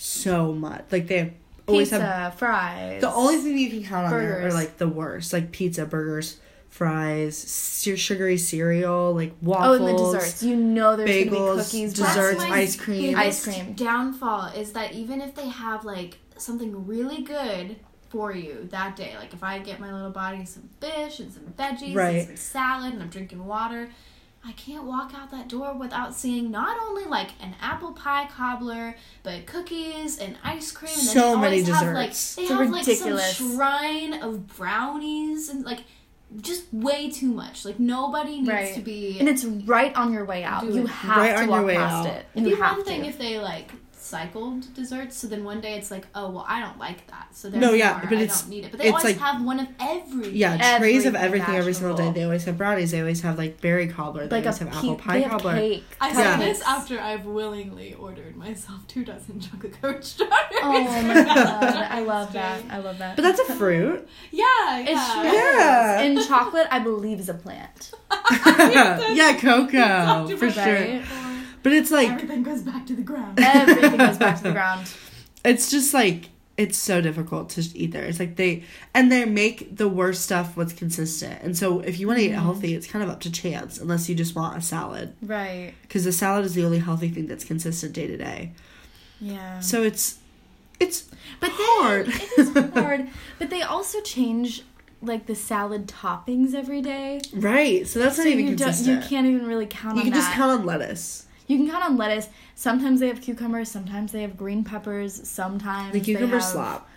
[0.00, 0.84] so much.
[0.90, 1.30] Like they have,
[1.66, 3.00] always pizza, have fries.
[3.00, 6.40] the only thing you can count on there are like the worst, like pizza, burgers,
[6.70, 9.80] fries, su- sugary cereal, like waffles.
[9.80, 10.42] Oh, and the desserts.
[10.42, 13.16] You know there's gonna be bagels, cookies, desserts, That's my ice cream.
[13.16, 13.74] Ice cream.
[13.74, 17.76] Downfall is that even if they have like something really good
[18.08, 19.14] for you that day.
[19.18, 22.16] Like if I get my little body some fish and some veggies Right.
[22.16, 23.90] and some salad and I'm drinking water,
[24.42, 28.96] I can't walk out that door without seeing not only like an apple pie cobbler,
[29.22, 30.92] but cookies and ice cream.
[30.92, 33.06] And So many always have, like, they It's have ridiculous.
[33.22, 35.80] like some shrine of brownies and like
[36.40, 37.64] just way too much.
[37.66, 38.74] Like nobody needs Right.
[38.74, 39.18] to be.
[39.20, 40.64] And it's right on your way out.
[40.64, 42.14] You have Right to on walk your way past out.
[42.14, 42.26] it.
[42.34, 43.08] It'd be one thing to.
[43.08, 43.70] if they like
[44.10, 47.48] cycled desserts, so then one day it's like, oh well, I don't like that, so
[47.48, 48.70] there's No, therefore yeah, but I it's- don't need it.
[48.72, 50.30] But they it's always like- have one of every.
[50.30, 52.10] Yeah, trays of Everything everything every single day.
[52.12, 52.90] They always have brownies.
[52.90, 54.26] They always have like berry cobbler.
[54.26, 55.54] They like always have apple pie cobbler.
[55.54, 55.84] cake.
[56.00, 56.14] I Yeah.
[56.14, 60.60] said this after I've willingly ordered myself two dozen chocolate covered strawberries.
[60.62, 62.62] Oh my god, I love that.
[62.70, 63.16] I love that.
[63.16, 64.08] But that's a fruit.
[64.32, 64.44] Yeah,
[64.78, 64.84] yeah.
[64.88, 65.22] It's true.
[65.24, 66.00] Yeah.
[66.00, 67.92] And chocolate, I believe, is a plant.
[68.30, 70.64] yeah, cocoa for sure.
[70.74, 71.02] Right?
[71.62, 73.38] But it's like Everything goes back to the ground.
[73.42, 74.90] Everything goes back to the ground.
[75.44, 78.04] it's just like it's so difficult to eat there.
[78.04, 81.42] It's like they and they make the worst stuff what's consistent.
[81.42, 82.42] And so if you want to eat Mhm.
[82.42, 85.72] healthy, it's kind of up to chance unless you just want a salad Right.
[85.82, 88.52] because the salad is the only healthy thing that's consistent day to day.
[89.20, 89.60] Yeah.
[89.60, 90.18] So it's
[90.78, 91.02] it's
[91.40, 92.08] but then, hard.
[92.08, 93.08] It is hard.
[93.38, 94.62] But they also change
[95.02, 97.22] like the salad toppings every day.
[97.32, 97.86] right.
[97.86, 99.02] So that's so not even you consistent.
[99.02, 100.18] you can't even really count You on can that.
[100.24, 101.24] just count on lettuce.
[101.50, 102.28] You can count on lettuce.
[102.54, 103.68] Sometimes they have cucumbers.
[103.70, 105.28] Sometimes they have green peppers.
[105.28, 106.88] Sometimes The cucumber they have slop.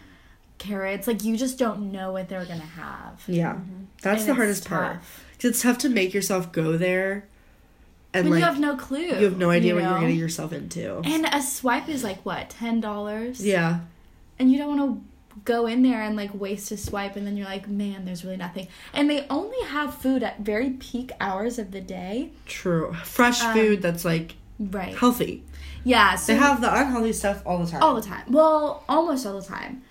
[0.59, 1.07] carrots.
[1.07, 3.23] Like you just don't know what they're gonna have.
[3.27, 3.57] Yeah,
[4.01, 4.93] that's And the it's hardest part.
[4.97, 5.25] tough.
[5.39, 7.25] 'Cause it's tough to make yourself go there,
[8.13, 8.99] and when like you have no clue.
[8.99, 9.89] you have no idea what know?
[9.91, 10.99] you're getting yourself into.
[11.03, 13.43] And a swipe is like what ten dollars.
[13.45, 13.79] yeah,
[14.39, 15.03] And you don't want to
[15.45, 18.37] go in there and like waste a swipe, and then you're like, man, there's really
[18.37, 18.67] nothing.
[18.93, 22.29] And they only have food at very peak hours of the day.
[22.45, 22.93] true.
[23.03, 24.95] Fresh Um, food that's like Right.
[24.95, 25.43] healthy.
[25.83, 26.15] Yeah.
[26.15, 27.81] So They have the unhealthy stuff all the time.
[27.83, 28.23] all the time.
[28.31, 29.83] Well, almost all the time.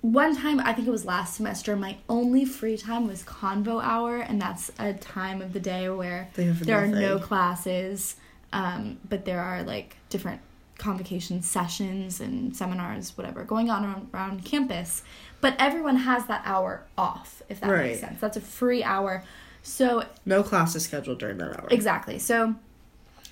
[0.00, 4.18] One time, I think it was last semester, my only free time was convo hour,
[4.18, 8.14] and that's a time of the day where there are no classes,
[8.52, 10.40] um, but there are like different
[10.78, 15.02] convocation sessions and seminars, whatever, going on around, around campus.
[15.40, 18.20] But everyone has that hour off, if that makes sense.
[18.20, 19.24] That's a free hour.
[19.62, 21.66] So no classes scheduled during that hour.
[21.72, 22.20] Exactly.
[22.20, 22.54] So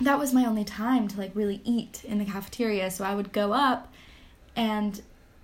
[0.01, 2.91] that was my only time to like really eat in the cafeteria.
[2.91, 3.93] So I would go up
[4.55, 5.01] and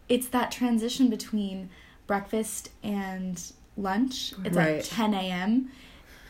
[0.09, 1.71] it's that transition between
[2.07, 3.41] breakfast and
[3.77, 4.35] lunch.
[4.45, 4.79] It's Right.
[4.79, 5.71] at 10 a.m.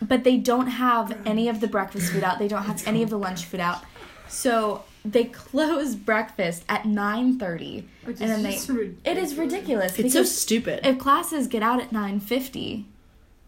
[0.01, 2.39] But they don't have any of the breakfast food out.
[2.39, 3.83] They don't have any of the lunch food out.
[4.29, 10.23] So they close breakfast at 9:30 and then they just it is ridiculous It's so
[10.23, 10.87] stupid.
[10.87, 12.85] if classes get out at 9:50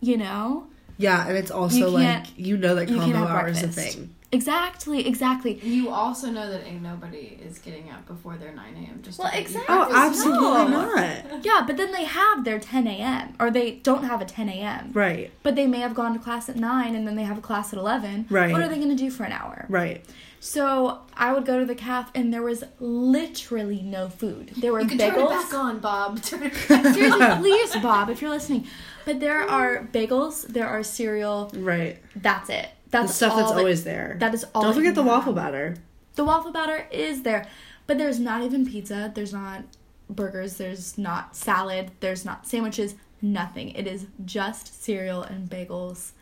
[0.00, 3.62] you know yeah, and it's also You like you know that convo have hour is
[3.62, 4.14] a thing.
[4.34, 9.00] Exactly exactly You also know that ain't nobody is getting up before their 9 a.m.
[9.02, 9.74] Just to Well, eat exactly.
[9.74, 10.68] Oh, absolutely No.
[10.68, 11.44] not.
[11.44, 13.34] Yeah, but then they have their 10 a.m.
[13.38, 14.90] or they don't have a 10 a.m.
[14.92, 17.42] Right, But they may have gone to class at 9 and then they have a
[17.42, 18.26] class at 11.
[18.30, 18.52] Right.
[18.52, 19.66] What are they going to do for an hour?
[19.68, 20.04] right.
[20.40, 24.52] So I would go to the caf and there was literally no food.
[24.58, 25.30] There were You can turn it bagels.
[25.30, 26.22] back on, Bob.
[26.30, 26.52] Turn.
[26.94, 28.66] Seriously, please, Bob, if you're listening.
[29.06, 31.50] But there are bagels, there are cereal.
[31.54, 31.96] Right.
[32.14, 32.68] That's it.
[33.02, 34.16] The stuff all that's that- always there.
[34.20, 34.62] That is all.
[34.62, 35.10] Don't forget you the have.
[35.12, 35.76] waffle batter.
[36.14, 37.46] The waffle batter is there,
[37.86, 39.10] but there's not even pizza.
[39.14, 39.64] There's not
[40.08, 40.56] burgers.
[40.58, 41.90] There's not salad.
[42.00, 42.94] There's not sandwiches.
[43.20, 43.70] Nothing.
[43.70, 46.12] It is just cereal and bagels,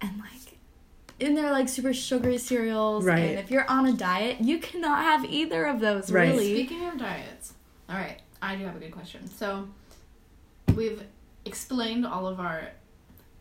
[0.00, 0.58] and like,
[1.20, 3.04] and they're like super sugary cereals.
[3.04, 3.18] Right.
[3.18, 6.10] And if you're on a diet, you cannot have either of those.
[6.10, 6.30] Right.
[6.30, 6.54] Really.
[6.66, 7.54] Speaking of diets,
[7.90, 9.28] all right, I do have a good question.
[9.28, 9.68] So,
[10.74, 11.02] we've
[11.44, 12.70] explained all of our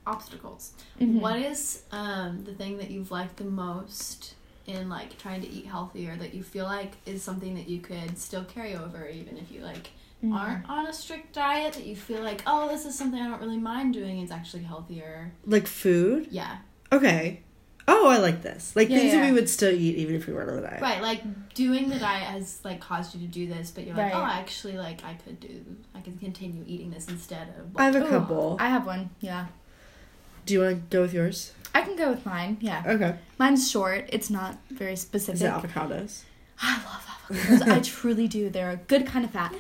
[0.06, 0.74] obstacles.
[1.00, 1.20] Mhm.
[1.20, 4.36] What is um, the thing that you've liked the most
[4.66, 8.18] in like trying to eat healthier that you feel like is something that you could
[8.18, 9.90] still carry over even if you like
[10.24, 10.34] Mhm.
[10.34, 13.42] aren't on a strict diet that you feel like oh this is something I don't
[13.42, 15.34] really mind doing it's actually healthier.
[15.46, 16.28] Like food.
[16.32, 16.58] Yeah.
[16.94, 17.42] Okay.
[17.86, 18.74] Oh, I like this.
[18.78, 20.82] Like Yeah, things that we would still eat even if we weren't on a diet.
[20.82, 24.14] Right, like doing the diet has like caused you to do this, but you're like,
[24.14, 24.22] Right.
[24.22, 27.76] oh, actually, like I could do, I can continue eating this instead of.
[27.76, 28.56] I have a Ooh, couple.
[28.62, 29.10] I have one.
[29.20, 29.48] Yeah.
[30.46, 31.54] Do you want to go with yours?
[31.74, 32.58] I can go with mine.
[32.60, 32.84] Yeah.
[32.86, 33.16] Okay.
[33.40, 34.10] Mine's short.
[34.12, 35.36] It's not very specific.
[35.36, 36.22] Is it avocados?
[36.62, 37.68] I love avocados.
[37.68, 38.50] I truly do.
[38.50, 39.54] They're a good kind of fat.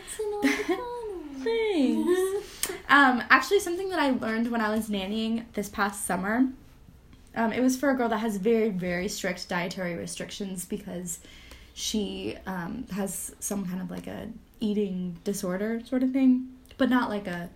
[1.44, 2.10] Thanks.
[2.90, 6.46] Um, actually, something that I learned when I was nannying this past summer,
[7.36, 11.20] um, it was for a girl that has very, very strict dietary restrictions because
[11.74, 14.28] she um, has some kind of like a
[14.60, 17.50] eating disorder sort of thing, but not like a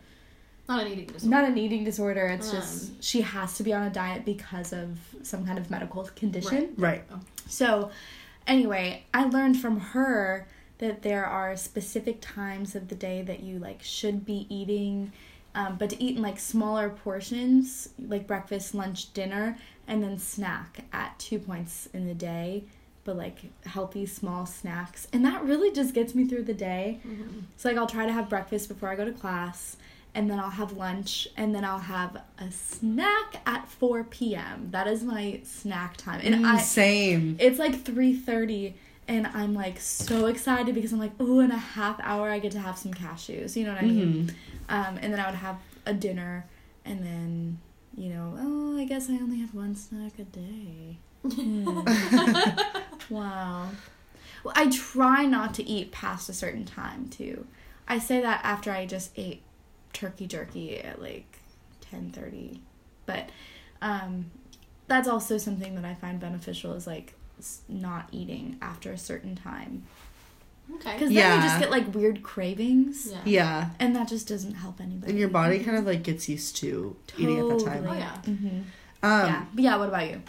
[0.70, 1.30] Not an eating disorder.
[1.36, 2.28] not an eating disorder.
[2.28, 2.56] It's Um.
[2.60, 6.74] just she has to be on a diet because of some kind of medical condition.
[6.78, 7.04] Right.
[7.48, 7.92] So,
[8.46, 10.48] anyway, I learned from her
[10.80, 15.12] that there are specific times of the day that you like should be eating,
[15.56, 20.84] um, but to eat in like smaller portions, like breakfast, lunch, dinner, and then snack
[20.94, 22.64] at two points in the day.
[23.06, 27.00] But like healthy small snacks, and that really just gets me through the day.
[27.56, 29.78] So like I'll try to have breakfast before I go to class,
[30.18, 34.70] and then I'll have lunch, and then I'll have a snack at 4 p.m.
[34.72, 36.22] That is my snack time.
[36.24, 37.38] And Mm, I same.
[37.40, 38.74] it's like 3:30
[39.08, 42.52] and I'm like so excited because I'm like, "Oh, in a half hour I get
[42.54, 44.26] to have some cashews." You know what I mean?
[44.26, 44.34] Mhm.
[44.70, 46.46] Um and then I would have a dinner
[46.84, 47.60] and then,
[47.96, 50.98] you know, oh, I guess I only have one snack a day.
[51.24, 51.86] Hmm.
[53.12, 53.70] wow.
[54.44, 57.46] Well, I try not to eat past a certain time too.
[57.88, 59.42] I say that after I just ate
[59.94, 61.40] turkey jerky at like
[61.92, 62.60] 10:30.
[63.06, 63.30] But
[63.82, 64.32] um
[64.88, 67.14] that's also something that I find beneficial is like
[67.68, 69.84] not eating after a certain time
[70.76, 70.94] Okay.
[70.94, 73.20] because then you just get like weird cravings Yeah.
[73.26, 73.70] Yeah.
[73.80, 75.12] and that just doesn't help anybody.
[75.12, 77.84] And your body kind of like gets used to eating at that time.
[77.84, 77.98] Totally.
[77.98, 78.16] Oh, yeah.
[78.22, 78.64] hmm Um,
[79.04, 79.78] yeah, but yeah.
[79.78, 80.22] What about you?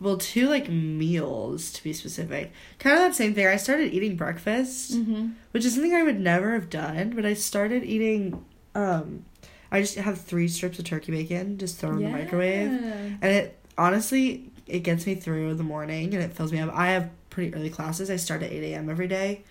[0.00, 2.52] Well, two like meals to be specific.
[2.78, 3.46] Kind of that same thing.
[3.46, 5.28] I started eating breakfast, Mm-hmm.
[5.52, 8.44] which is something I would never have done, but I started eating.
[8.74, 9.24] Um,
[9.70, 13.58] I just have three strips of turkey bacon, just throw in the microwave, and it
[13.76, 16.70] honestly it gets me through the morning and it fills me up.
[16.74, 18.10] I have pretty early classes.
[18.10, 18.88] I start at eight a.m.
[18.90, 19.42] every day,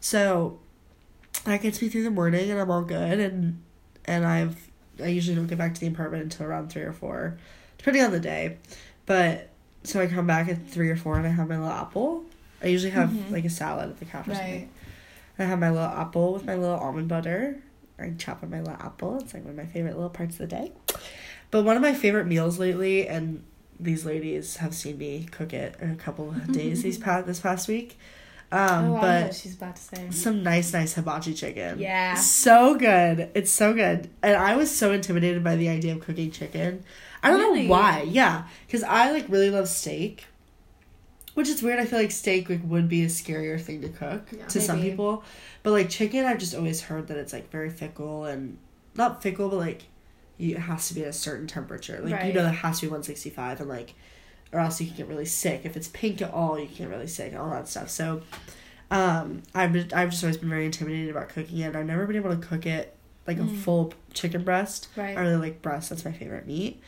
[0.00, 0.58] so
[1.44, 3.18] that gets me through the morning, and I'm all good.
[3.20, 3.62] And
[4.04, 4.56] and I've
[5.02, 7.36] I usually don't get back to the apartment until around three or four,
[7.78, 8.56] depending on the day.
[9.04, 9.50] But
[9.84, 12.24] so I come back at three or four, and I have my little apple.
[12.62, 13.30] I usually have Mhm.
[13.30, 14.40] like a salad at the cafe or Right.
[14.40, 14.70] something.
[15.38, 17.58] I have my little apple with my little almond butter.
[17.98, 19.18] I chop up my little apple.
[19.18, 20.72] It's like one of my favorite little parts of the day.
[21.50, 23.42] But one of my favorite meals lately, and
[23.80, 27.68] these ladies have seen me cook it a couple of days these past this past
[27.68, 27.98] week.
[28.52, 30.10] Um, oh, I know what but she's about to say.
[30.10, 31.78] some nice, nice hibachi chicken.
[31.80, 32.14] Yeah.
[32.14, 33.30] So good.
[33.34, 34.08] It's so good.
[34.22, 36.84] And I was so intimidated by the idea of cooking chicken.
[37.24, 37.62] I don't Really?
[37.64, 38.02] know why.
[38.02, 38.44] Yeah.
[38.66, 40.26] Because I like really love steak.
[41.36, 41.78] Which is weird.
[41.78, 44.46] I feel like steak like would be a scarier thing to cook Yeah.
[44.46, 45.22] to some people.
[45.62, 48.56] But like chicken, I've just always heard that it's like very fickle and
[48.94, 49.82] not fickle, but like
[50.38, 52.00] it has to be at a certain temperature.
[52.02, 53.94] Like you know that has to be one sixty five and like
[54.52, 55.62] or else you can get really sick.
[55.64, 57.90] If it's pink at all, you can get really sick and all that stuff.
[57.90, 58.22] So
[58.90, 61.76] um I've been, I've just always been very intimidated about cooking it.
[61.76, 62.96] I've never been able to cook it
[63.26, 63.58] like a Mm.
[63.58, 64.88] full chicken breast.
[64.96, 65.18] Right.
[65.18, 65.90] I really like breast.
[65.90, 66.80] That's my favorite meat.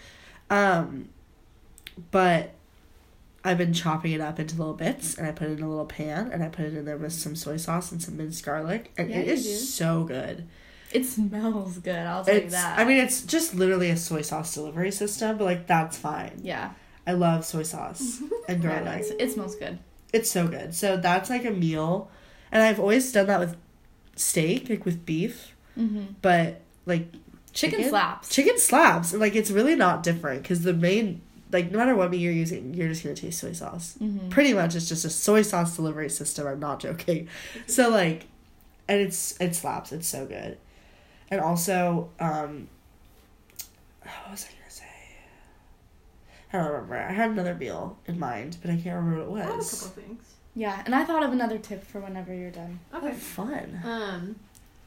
[0.49, 1.09] Um,
[2.13, 2.53] but
[3.45, 5.87] I've been chopping it up into little bits, and I put it in a little
[5.87, 8.93] pan, and I put it in there with some soy sauce and some minced garlic,
[8.99, 9.55] and Yeah, it is do.
[9.55, 10.47] so good.
[10.93, 11.95] It smells good.
[11.97, 12.79] I'll tell you It's, that.
[12.79, 16.41] I mean, it's just literally a soy sauce delivery system, but like that's fine.
[16.43, 16.71] yeah.
[17.07, 19.01] I love soy sauce and garlic.
[19.01, 19.79] it's- it smells good.
[20.13, 20.75] It's so good.
[20.75, 22.11] So that's like a meal,
[22.53, 23.57] and I've always done that with
[24.17, 26.15] steak, like with beef, Mm-hmm.
[26.23, 27.13] but like
[27.53, 27.91] Chicken, Chicken?
[27.91, 28.29] slaps.
[28.29, 29.15] chicken slabs.
[29.15, 31.21] Like it's really not different because the main
[31.53, 33.97] like no matter what meat you're using, you're just gonna taste soy sauce.
[34.01, 34.29] Mm-hmm.
[34.29, 36.47] Pretty much, it's just a soy sauce delivery system.
[36.47, 37.29] I'm not joking.
[37.67, 38.27] So like,
[38.89, 39.93] and it's it slaps.
[39.93, 40.59] It's so good,
[41.31, 42.69] and also um.
[44.03, 44.85] What was I gonna say?
[46.53, 46.97] I don't remember.
[46.97, 49.57] I had another meal in mind, but I can't remember what I it have a
[49.59, 49.71] was.
[49.83, 50.23] couple things.
[50.55, 52.81] Yeah, and I thought of another tip for whenever you're done.
[52.93, 53.13] Oh, Okay.
[53.15, 53.81] fun.
[53.85, 54.37] Um,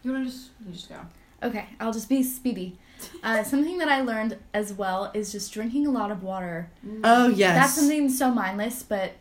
[0.03, 0.97] you wanna just you just go.
[1.43, 2.77] Okay, I'll just be speedy.
[3.23, 6.69] Uh, something that I learned as well is just drinking a lot of water.
[7.03, 7.55] Oh yes.
[7.55, 9.13] That's something so mindless, but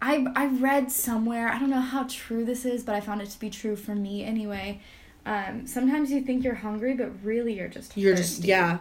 [0.00, 1.48] I I read somewhere.
[1.48, 3.94] I don't know how true this is, but I found it to be true for
[3.94, 4.80] me anyway.
[5.26, 8.78] Um, sometimes you think you're hungry, but really you're just You're just yeah.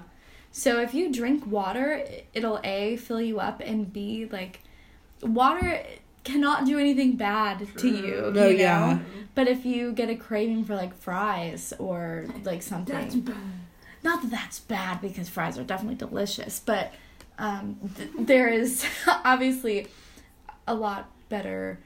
[0.51, 2.03] So if you drink water,
[2.33, 4.61] it'll a fill you up, and b like
[5.21, 5.83] water
[6.23, 8.31] cannot do anything bad to you.
[8.33, 8.63] No, you know?
[8.63, 8.99] yeah.
[9.33, 13.35] But if you get a craving for like fries or like something, That's bad.
[14.07, 16.93] Not that that's bad because fries are definitely delicious, but
[17.37, 19.87] um, th- there is obviously
[20.67, 21.79] a lot better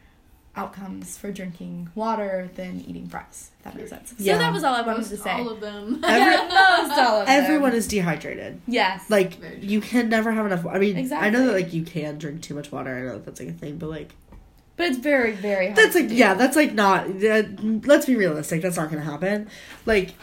[0.55, 3.51] outcomes for drinking water than eating fries.
[3.60, 4.13] If that makes sense.
[4.17, 4.34] Yeah.
[4.34, 5.31] So that was all I wanted Most to say.
[5.31, 6.01] all of them.
[6.03, 7.43] Every- Yeah, most all of them.
[7.43, 8.62] Everyone is dehydrated.
[8.67, 9.10] Yes.
[9.10, 10.65] Like you can never have enough.
[10.65, 11.27] I mean, exactly.
[11.27, 12.96] I know that like you can drink too much water.
[12.96, 14.12] I know that that's like a thing, but like
[14.77, 15.77] but it's very very hard.
[15.77, 16.15] that's to like do.
[16.15, 17.06] yeah, that's like not.
[17.23, 17.43] Uh,
[17.85, 18.62] let's be realistic.
[18.62, 19.48] That's not gonna happen.
[19.85, 20.13] Like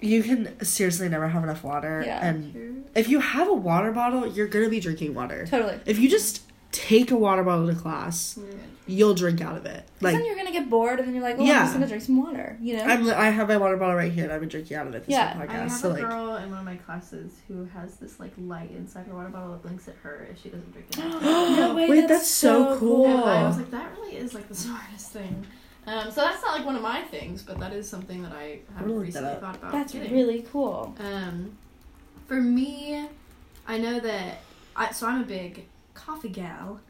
[0.00, 2.26] you can seriously never have enough water, Yeah.
[2.26, 2.84] and True.
[2.94, 5.46] if you have a water bottle, you're gonna be drinking water.
[5.46, 5.78] Totally.
[5.86, 6.42] If you just
[6.72, 8.58] take a water bottle to class, mm.
[8.86, 9.84] you'll drink out of it.
[10.02, 11.60] Like, Like then you're gonna get bored, and then you're like, "Well, Yeah.
[11.60, 12.84] I'm just gonna drink some water," you know?
[12.84, 15.06] I'm, I have my water bottle right here, and I've been drinking out of it
[15.06, 15.52] this Yeah, whole I podcast.
[15.52, 18.70] have so a like, girl in one of my classes who has this like light
[18.72, 20.98] inside her water bottle that blinks at her if she doesn't drink it.
[21.22, 23.24] No way, wait, that's that's so so cool.
[23.24, 25.46] I was like, that really is like the smartest thing
[25.86, 28.58] Um, so that's not like one of my things, but that is something that I
[28.76, 29.72] have I'm that recently thought about.
[29.72, 30.12] That's getting.
[30.12, 30.94] really cool.
[30.98, 31.56] Um,
[32.26, 33.06] for me,
[33.68, 34.38] I know that
[34.74, 35.64] I so I'm a big
[35.94, 36.80] coffee gal.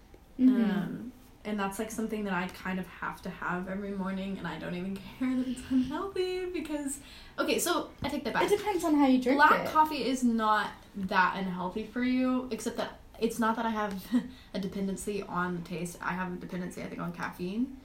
[0.41, 0.49] Mhm.
[0.55, 1.13] Um,
[1.45, 4.59] and that's like something that I kind of have to have every morning, and I
[4.59, 6.99] don't even care that it's unhealthy because.
[7.39, 8.45] Okay, so I take that back.
[8.51, 9.73] it depends on how you drink Black it.
[9.73, 13.95] coffee is not that unhealthy for you, except that it's not that I have
[14.55, 15.99] a dependency on the taste.
[16.03, 17.77] I have a dependency, I think, on caffeine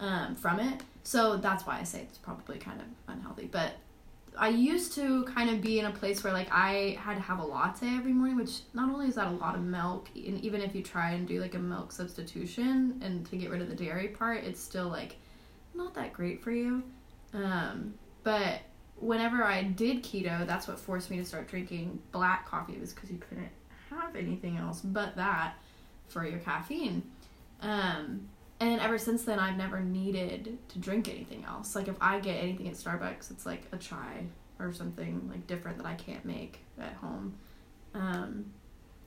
[0.00, 0.82] um, from it.
[1.02, 3.48] So that's why I say it's probably kind of unhealthy.
[3.50, 3.72] But
[4.36, 7.40] I used to kind of be in a place where like I had to have
[7.40, 10.60] a latte every morning, which not only is that a lot of milk, and even
[10.60, 13.74] if you try and do like a milk substitution and to get rid of the
[13.74, 15.16] dairy part, it's still like
[15.74, 16.82] not that great for you.
[17.34, 18.60] Um, but
[18.96, 23.10] whenever I did keto, that's what forced me to start drinking black coffee was because
[23.10, 23.50] you couldn't
[23.90, 25.54] have anything else but that
[26.08, 27.02] for your caffeine.
[27.60, 28.28] Um,
[28.60, 31.74] and ever since then, I've never needed to drink anything else.
[31.76, 34.26] Like if I get anything at Starbucks, it's like a chai
[34.58, 37.34] or something like different that I can't make at home.
[37.94, 38.46] Um,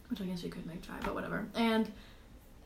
[0.10, 1.48] which I guess you could make chai, but whatever.
[1.56, 1.92] And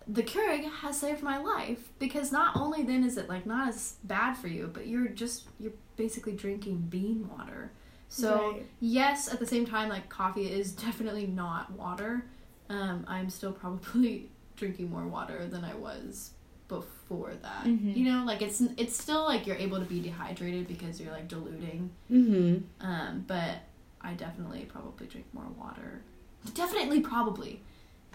[0.07, 3.95] the Keurig has saved my life because not only then is it like not as
[4.03, 7.71] bad for you, but you're just you're basically drinking bean water.
[8.09, 8.65] So Right.
[8.79, 12.25] yes, at the same time, like coffee is definitely not water.
[12.69, 16.31] Um, I'm still probably drinking more water than I was
[16.67, 17.65] before that.
[17.65, 17.95] Mhm.
[17.95, 21.27] You know, like it's it's still like you're able to be dehydrated because you're like
[21.27, 21.91] diluting.
[22.11, 22.85] Mm-hmm.
[22.85, 23.59] Um, but
[24.01, 26.01] I definitely probably drink more water.
[26.53, 27.61] Definitely, probably.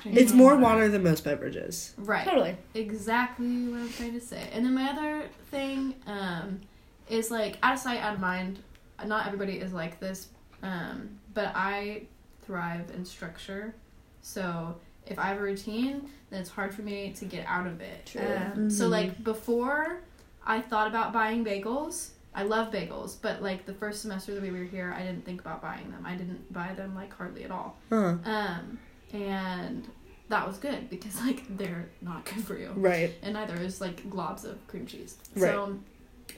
[0.04, 1.94] It's more water than most beverages.
[1.98, 2.24] Right.
[2.24, 2.56] Totally.
[2.74, 4.48] Exactly what I'm trying to say.
[4.52, 6.60] And then my other thing um,
[7.08, 8.60] is like out of sight, out of mind.
[9.04, 10.28] Not everybody is like this,
[10.62, 12.02] um, but I
[12.42, 13.74] thrive in structure.
[14.22, 14.76] So
[15.10, 18.06] if I have a routine, then it's hard for me to get out of it.
[18.06, 18.22] True.
[18.54, 18.90] Um, So Mhm.
[18.90, 20.00] like before,
[20.46, 22.10] I thought about buying bagels.
[22.34, 25.40] I love bagels, but like the first semester that we were here, I didn't think
[25.40, 26.04] about buying them.
[26.06, 27.76] I didn't buy them like hardly at all.
[27.90, 28.14] Huh.
[28.24, 28.78] Um,
[29.12, 29.86] and
[30.28, 33.12] that was good because like they're not good for you Right.
[33.22, 35.16] and neither is like globs of cream cheese.
[35.34, 35.50] Right.
[35.50, 35.78] So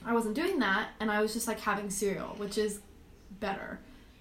[0.03, 2.79] I wasn't doing that, and I was just like having cereal, which is
[3.39, 3.79] better.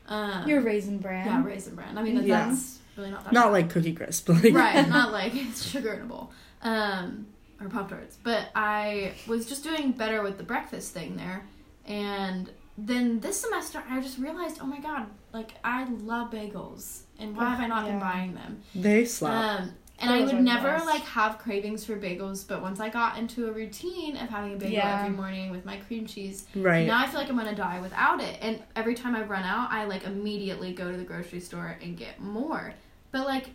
[0.08, 1.26] Um, Your raisin bran.
[1.26, 1.96] yeah, raisin bran.
[1.98, 2.48] I mean, that- Yeah.
[2.48, 4.28] that's really not that Not like Cookie Crisp.
[4.28, 6.30] Like, right, not like it's sugar in a bowl.
[6.62, 7.26] Um,
[7.60, 8.18] or Pop Tarts.
[8.22, 11.46] But I was just doing better with the breakfast thing there.
[11.86, 17.02] And then this semester, I just realized, oh my god, like I love bagels.
[17.18, 18.62] And why have I not been buying them?
[18.74, 19.60] They slap.
[19.60, 19.70] Um,
[20.02, 20.86] and I would never best.
[20.86, 24.56] like have cravings for bagels, but once I got into a routine of having a
[24.56, 25.00] bagel Yeah.
[25.00, 26.86] every morning with my cream cheese, right.
[26.86, 28.38] now I feel like I'm gonna die without it.
[28.42, 31.96] And every time I run out, I like immediately go to the grocery store and
[31.96, 32.74] get more.
[33.12, 33.50] But like,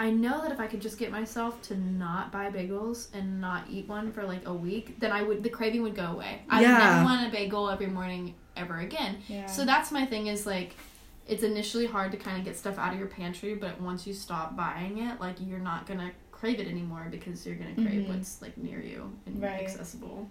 [0.00, 3.64] I know that if I could just get myself to not buy bagels and not
[3.68, 6.42] eat one for like a week, then I would the craving would go away.
[6.48, 9.18] I would never want a bagel every morning ever again.
[9.28, 9.46] Yeah.
[9.46, 10.74] So that's my thing is like
[11.28, 14.14] it's initially hard to kind of get stuff out of your pantry, but once you
[14.14, 18.08] stop buying it, like you're not gonna crave it anymore because you're gonna crave Mhm.
[18.08, 19.60] what's like near you and Right.
[19.62, 20.28] accessible.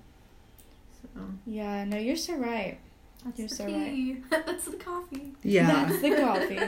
[1.02, 2.78] So yeah, no, you're so right.
[3.24, 4.18] that's You're the so tea.
[4.30, 5.34] that's the coffee.
[5.44, 5.86] yeah.
[5.86, 6.60] That's the coffee.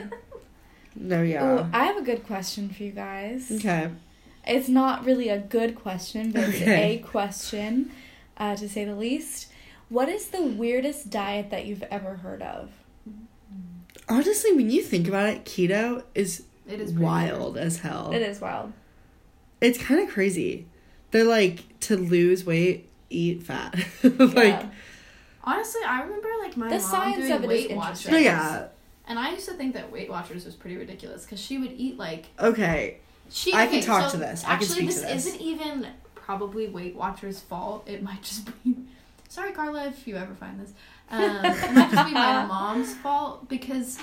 [0.95, 1.69] no, Oh, yeah.
[1.73, 3.51] I have a good question for you guys.
[3.51, 3.89] Okay.
[4.47, 6.95] It's not really a good question, but it's Okay.
[6.95, 7.91] a question,
[8.37, 9.47] uh, to say the least.
[9.89, 12.71] What is the weirdest diet that you've ever heard of?
[14.09, 18.11] Honestly, when you think about it, keto is, It is pretty wild as hell.
[18.11, 18.73] It is wild.
[19.61, 20.65] It's kind of crazy.
[21.11, 23.75] They're like to lose weight, eat fat.
[24.03, 24.69] like, yeah.
[25.43, 28.11] Honestly, I remember like my The mom science doing of it is Weight Watchers.
[28.11, 28.67] yeah.
[29.07, 31.97] And I used to think that Weight Watchers was pretty ridiculous because she would eat
[31.97, 32.97] like Okay.
[33.31, 34.43] She, I can okay, talk so to this.
[34.43, 35.25] I can Actually, speak to this this.
[35.27, 37.87] isn't even probably Weight Watchers' fault.
[37.87, 38.75] It might just be.
[39.29, 40.73] Sorry, Carla, if you ever find this.
[41.11, 43.97] Um, it might just be my mom's fault because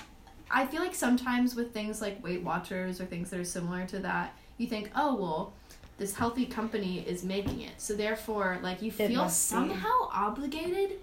[0.50, 3.98] I feel like sometimes with things like Weight Watchers or things that are similar to
[4.00, 5.52] that, you think, oh, well,
[5.98, 7.72] this healthy company is making it.
[7.78, 9.54] So therefore, like, you It feel must be.
[9.56, 10.98] somehow obligated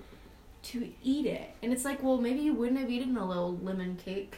[0.63, 1.49] to eat it.
[1.61, 4.37] And it's like, well, maybe you wouldn't have eaten a little lemon cake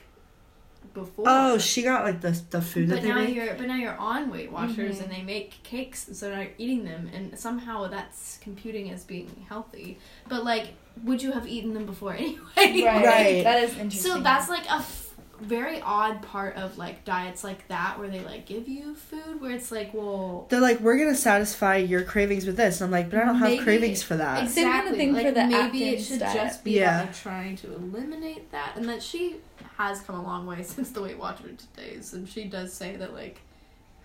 [0.93, 1.25] before.
[1.27, 3.35] Oh, she got like the the food that But they now make.
[3.35, 5.03] you're but now you're on Weight Watchers Mhm.
[5.03, 9.45] and they make cakes, so now you're eating them, and somehow that's computing as being
[9.49, 9.97] healthy.
[10.27, 10.67] But like,
[11.03, 12.39] would you have eaten them before anyway?
[12.57, 12.85] Right.
[13.05, 13.43] Right.
[13.43, 14.11] That is interesting.
[14.13, 15.04] So that's like a f-
[15.41, 19.51] very odd part of like diets like that, where they like give you food, where
[19.51, 22.81] it's like, well, They're like, we're gonna satisfy your cravings with this.
[22.81, 24.49] And I'm like, but I don't have cravings for that.
[24.49, 24.97] Same kind of exactly.
[24.97, 26.35] thing like for the maybe it should diet.
[26.35, 27.03] just be Yeah.
[27.03, 29.35] about trying to eliminate that, and that she
[29.77, 33.13] has come a long way since the Weight Watchers days, and she does say that
[33.13, 33.41] like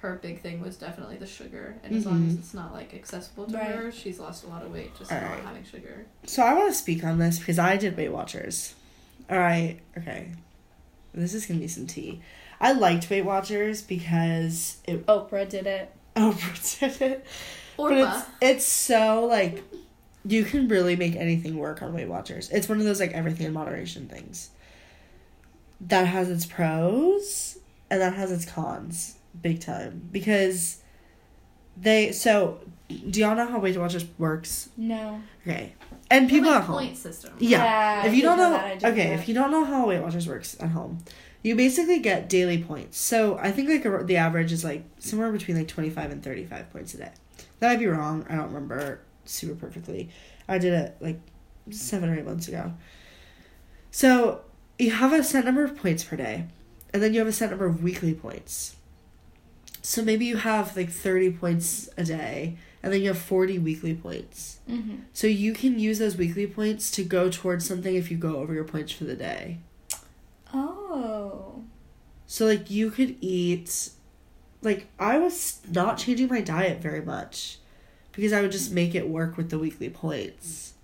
[0.01, 2.39] her big thing was definitely the sugar, and as long as Mhm.
[2.39, 3.75] it's not like accessible to Right.
[3.75, 5.45] her, she's lost a lot of weight just All not right.
[5.45, 6.07] having sugar.
[6.25, 8.75] So I want to speak on this because I did Weight Watchers.
[9.29, 10.29] All right, okay.
[11.15, 12.21] This is gonna be some tea.
[12.61, 15.93] I liked Weight Watchers because it Oprah did it.
[16.17, 17.27] Oprah did it,
[17.77, 18.19] but Orpa.
[18.19, 19.63] it's it's so like
[20.25, 22.51] you can really make anything work on Weight Watchers.
[22.51, 24.51] It's one of those like everything in moderation things.
[25.81, 27.59] That has its pros
[27.91, 30.09] and that has its cons, big time.
[30.13, 30.83] Because
[31.77, 34.69] they so do y'all know how Weight Watchers works?
[34.77, 35.23] No.
[35.43, 35.75] Okay,
[36.11, 36.77] and people like, at home.
[36.77, 37.35] point system.
[37.39, 37.63] Yeah.
[37.63, 39.21] Yeah, if I you don't know, that, I okay, that.
[39.21, 40.99] if you don't know how Weight Watchers works at home,
[41.43, 42.99] you basically get daily points.
[42.99, 46.23] So I think like a, the average is like somewhere between like twenty five and
[46.23, 47.13] thirty five points a day.
[47.61, 48.27] That might be wrong.
[48.29, 50.11] I don't remember super perfectly.
[50.49, 51.21] I did it like
[51.71, 52.73] seven or eight months ago.
[53.91, 54.43] So
[54.79, 56.47] you have a set number of points per day,
[56.93, 58.77] and then you have a set number of weekly points.
[59.83, 63.95] So maybe you have like thirty points a day, and then you have forty weekly
[63.95, 64.61] points.
[64.69, 64.97] Mm-hmm.
[65.13, 68.55] So you can use those weekly points to go towards something if you go over
[68.55, 69.59] your points for the day.
[70.53, 71.63] Oh.
[72.27, 73.91] So like you could eat
[74.63, 77.59] like I was not changing my diet very much
[78.13, 80.75] because I would just make it work with the weekly points.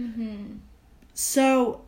[0.00, 0.56] Mm-hmm.
[1.14, 1.82] So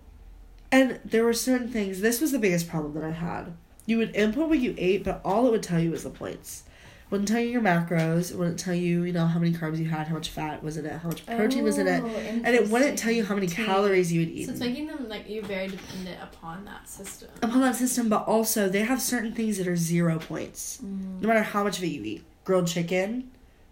[0.70, 3.54] and there were certain things this was the biggest problem that I had.
[3.86, 6.64] You would input what you ate, but all it would tell you was the points.
[7.08, 9.78] It wouldn't tell you your macros, it wouldn't tell you, you know, how many carbs
[9.78, 12.02] you had, how much fat was in it, how much protein was in it.
[12.04, 14.44] Oh, And it wouldn't tell you how many calories you would eat.
[14.44, 17.30] So it's making them like you're very dependent upon that system.
[17.42, 20.80] upon that system, but also they have certain things that are zero points.
[20.84, 21.22] Mm.
[21.22, 22.24] No matter how much of it you eat.
[22.44, 23.30] Grilled chicken,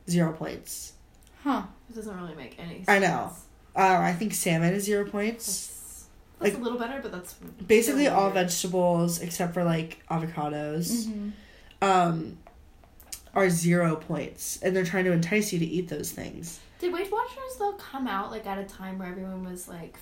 [0.08, 0.94] zero points.
[1.42, 1.64] Huh.
[1.90, 2.88] It doesn't really make any sense.
[2.88, 3.32] I know.
[3.76, 5.44] Uh, I think salmon is zero points.
[5.46, 6.06] That's,
[6.40, 7.34] that's Like- a little better, but that's
[7.66, 11.28] Basically, all vegetables except for like avocados Mm-hmm.
[11.82, 12.38] um,
[13.36, 16.58] are zero points, and they're trying to entice you to eat those things.
[16.80, 19.94] Did Weight Watchers though come out like at a time where everyone was like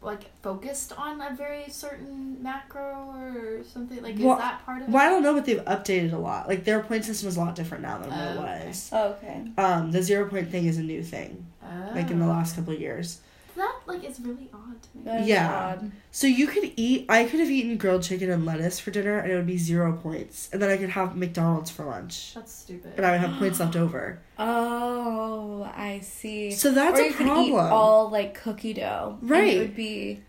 [0.00, 4.02] like focused on a very certain macro or something?
[4.02, 4.90] Like Well, is that part of it?
[4.92, 6.48] Well, I don't know, but they've updated a lot.
[6.48, 8.66] Like their point system is a lot different now than what Oh, it okay.
[8.68, 8.90] was.
[8.92, 9.42] Oh, okay.
[9.58, 11.46] Um, the zero point thing is a new thing,
[11.94, 12.28] like in the Oh.
[12.30, 13.20] last couple of years.
[13.58, 15.02] That like is really odd to me.
[15.04, 15.52] That is Yeah.
[15.78, 15.92] odd.
[16.10, 17.04] So you could eat.
[17.08, 19.92] I could have eaten grilled chicken and lettuce for dinner, and it would be zero
[19.92, 20.48] points.
[20.52, 22.92] And then I could have McDonald's for lunch, That's stupid.
[22.96, 24.20] and I would have points left over.
[24.38, 26.50] Oh, I see.
[26.52, 27.46] So that's or a you could problem.
[27.46, 29.18] eat all like cookie dough.
[29.22, 29.54] Right.
[29.56, 30.22] it would be.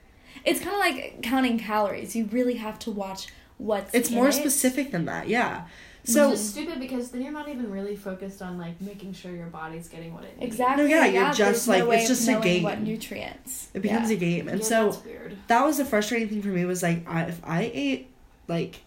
[0.45, 2.15] It's kind of like counting calories.
[2.15, 3.27] You really have to watch
[3.57, 3.93] what's.
[3.93, 4.33] it's in more it.
[4.33, 5.27] specific than that.
[5.27, 5.65] Yeah.
[6.13, 9.31] So So it's stupid because then you're not even really focused on like making sure
[9.31, 10.53] your body's getting what it needs.
[10.53, 10.83] Exactly.
[10.83, 12.63] No, yeah, you're just, like, way it's just a game.
[12.63, 13.69] What nutrients?
[13.73, 14.17] it becomes yeah.
[14.17, 15.37] a game, and yeah, so that's weird.
[15.47, 16.65] that was the frustrating thing for me.
[16.65, 18.09] Was like, I, if I ate
[18.47, 18.81] like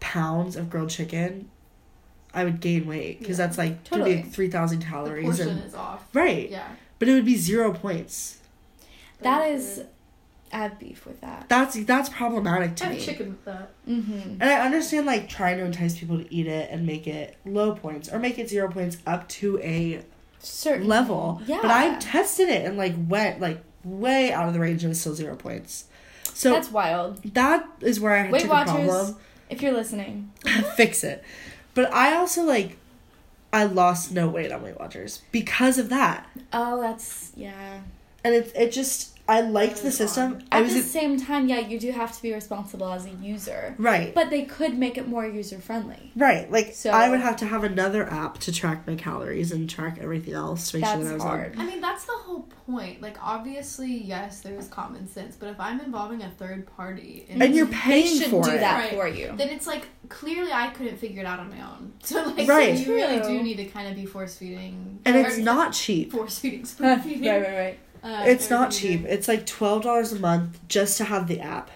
[0.00, 1.50] pounds of grilled chicken,
[2.34, 3.46] I would gain weight because Yeah.
[3.46, 4.14] that's like Totally.
[4.14, 6.04] gonna be three thousand The calories, portion and is off.
[6.14, 6.48] right.
[6.50, 6.68] Yeah.
[6.98, 8.38] But it would be zero points.
[9.20, 9.82] That Very is.
[10.52, 10.60] Weird.
[10.60, 11.46] I have beef with that.
[11.48, 13.02] That's that's problematic to I have me.
[13.04, 13.70] chicken with that.
[13.88, 14.40] Mm-hmm.
[14.40, 17.74] And I understand like trying to entice people to eat it and make it low
[17.74, 20.02] points or make it zero points up to a
[20.44, 21.40] Certain level.
[21.46, 21.60] Yeah.
[21.62, 24.98] But I tested it and like went like way out of the range and it's
[25.00, 25.84] still zero points.
[26.34, 27.22] So That's wild.
[27.34, 28.88] that is where I Weight took a Watchers.
[28.88, 29.16] problem.
[29.50, 30.32] If you're listening,
[30.76, 31.22] Fix it.
[31.74, 32.76] But I also like
[33.52, 36.26] I lost no weight on Weight Watchers because of that.
[36.52, 37.80] oh, that's yeah.
[38.24, 40.34] And it it just I liked the system.
[40.34, 40.44] odd.
[40.52, 43.10] I At was the same time, yeah, you do have to be responsible as a
[43.10, 44.14] user, right.
[44.14, 46.12] but they could make it more user friendly.
[46.14, 46.50] Right.
[46.50, 49.98] Like So- I would have to have another app to track my calories and track
[50.00, 51.54] everything else to make sure that I was hard.
[51.58, 53.00] I mean, that's the whole point.
[53.00, 57.40] Like, obviously, yes, there is common sense, but if I'm involving a third party, on.
[57.42, 58.60] And you're They paying should for do it.
[58.60, 58.90] that Right.
[58.92, 59.32] for you.
[59.36, 61.92] then it's like clearly I couldn't figure it out on my own.
[62.02, 62.76] So like, Right.
[62.76, 66.12] so you really do need to kind of be force feeding, And it's not cheap.
[66.12, 67.28] force feeding, right, spoon feeding.
[67.30, 67.78] right, right.
[68.02, 69.02] Uh, It's not cheap.
[69.02, 71.70] you It's like twelve dollars a month just to have the app,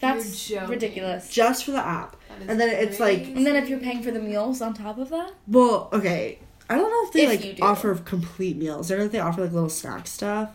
[0.00, 0.68] That's joking.
[0.68, 1.30] ridiculous.
[1.30, 2.12] just for the app.
[2.12, 2.18] do.
[2.28, 4.74] That is and then it's like- And then if you're paying for the meals on
[4.74, 6.38] top of that, Well, okay,
[6.70, 7.62] I don't know if they If you like do.
[7.64, 8.90] offer complete meals.
[8.90, 10.50] I don't know if they offer like little snack stuff,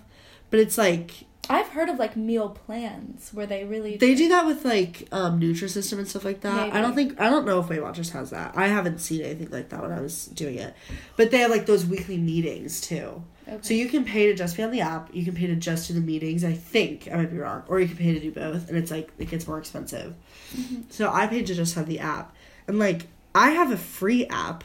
[0.49, 4.45] but it's like I've heard of like meal plans where they really they do that
[4.45, 6.71] with like um Nutrisystem and stuff like that.
[6.73, 7.09] I don't Maybe.
[7.09, 8.53] think I don't know if Weight Watchers has that.
[8.55, 10.73] I haven't seen anything like that when I was doing it,
[11.17, 13.23] but they have like those weekly meetings too.
[13.47, 13.57] Okay.
[13.61, 15.13] So you can pay to just be on the app.
[15.13, 16.43] You can pay to just do the meetings.
[16.45, 18.89] I think I might be wrong, or you can pay to do both, and it's
[18.91, 20.13] like it gets more expensive.
[20.55, 20.83] Mhm.
[20.89, 22.33] So I paid to just have the app,
[22.67, 24.63] and like I have a free app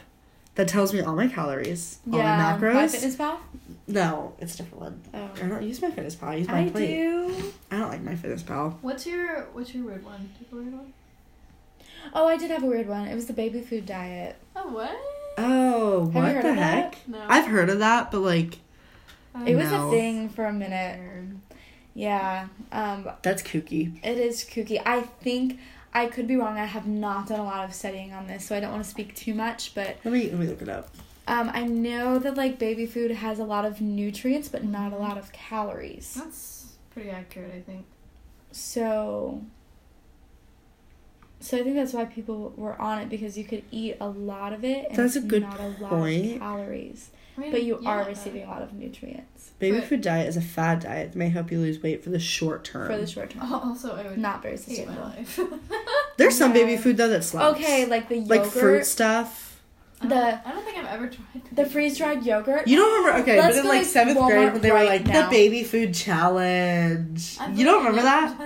[0.55, 2.73] that tells me all my calories, all my macros.
[2.73, 3.39] My Fitness Pal.
[3.87, 5.01] no, it's a different one.
[5.13, 5.29] Oh.
[5.43, 6.29] I don't use my Fitness Pal.
[6.29, 6.87] I use my I plate.
[6.87, 7.53] do.
[7.71, 8.77] I don't like my Fitness Pal.
[8.81, 10.29] What's your what's your weird one?
[10.37, 10.93] Do you have a weird one?
[12.13, 13.07] Oh, I did have a weird one.
[13.07, 14.37] It was the baby food diet.
[14.55, 14.95] Oh what?
[15.37, 16.73] Oh, Have you what heard the of that?
[16.95, 17.07] heck?
[17.07, 17.25] No.
[17.27, 18.57] I've heard of that, but like
[19.45, 20.99] It was a thing for a minute.
[21.93, 22.47] Yeah.
[22.71, 23.99] Um, that's kooky.
[24.03, 24.81] it is kooky.
[24.85, 25.59] I think
[25.93, 26.57] I could be wrong.
[26.57, 28.89] I have not done a lot of studying on this, so I don't want to
[28.89, 29.73] speak too much.
[29.75, 30.89] But Let me let me look it up.
[31.27, 34.97] um, I know that like baby food has a lot of nutrients, but not a
[34.97, 36.13] lot of calories.
[36.15, 37.85] That's pretty accurate, I think.
[38.51, 39.41] So.
[41.41, 44.51] So I think that's why people were on it because you could eat a lot
[44.51, 46.33] of it and That's a good not a lot point.
[46.33, 47.11] of calories.
[47.39, 50.35] I mean, But you are receiving a lot of nutrients Baby But- food diet is
[50.37, 52.87] a fad diet that may help you lose weight for the short term.
[52.91, 53.51] for the short term.
[53.53, 55.03] Also, I would Not very hate my sustainable.
[55.03, 55.39] life.
[56.17, 56.63] There's some Yeah.
[56.63, 57.57] baby food though that slaps.
[57.59, 59.61] Okay, like the yogurt, like fruit stuff.
[60.01, 62.67] I The- I don't think I've ever tried the freeze dried yogurt.
[62.67, 63.21] You don't remember?
[63.23, 65.25] Okay, Let's but in like to seventh grade when they were like now.
[65.25, 67.37] the baby food challenge.
[67.39, 68.37] I've you don't remember that?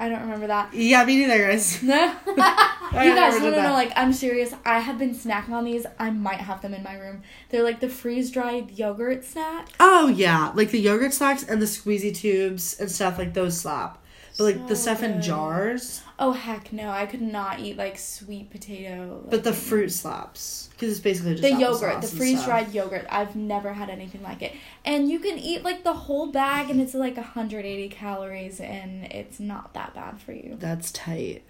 [0.00, 0.72] I don't remember that.
[0.74, 1.82] Yeah, me neither, guys.
[1.82, 2.14] No.
[2.92, 3.72] You guys, no, no, no.
[3.72, 4.52] Like, I'm serious.
[4.64, 5.86] I have been snacking on these.
[5.98, 7.22] I might have them in my room.
[7.50, 9.68] They're like the freeze dried yogurt snack.
[9.78, 13.99] Oh yeah, like the yogurt snacks and the squeezy tubes and stuff like those slap.
[14.40, 16.88] But like the So stuff in jars, Oh heck no!
[16.88, 19.22] I could not eat like sweet potato.
[19.28, 23.06] but the fruit slaps because it's basically just the yogurt, the freeze dried yogurt.
[23.10, 24.54] I've never had anything like it.
[24.82, 29.40] And you can eat like the whole bag, and it's like 180 calories, and it's
[29.40, 30.56] not that bad for you.
[30.58, 31.42] That's tight.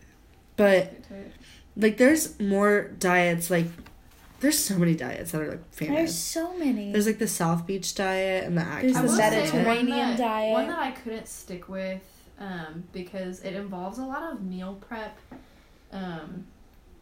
[0.57, 0.93] But
[1.77, 3.51] like, there's more diets.
[3.51, 3.67] Like,
[4.41, 5.97] there's so many diets that are like famous.
[5.97, 6.91] There's so many.
[6.91, 9.49] There's like the South Beach diet and the There's Atkins I the will diet.
[9.49, 10.53] say one Mediterranean diet.
[10.53, 12.03] One that I couldn't stick with
[12.41, 15.19] um, because it involves a lot of meal prep.
[15.93, 16.47] Um,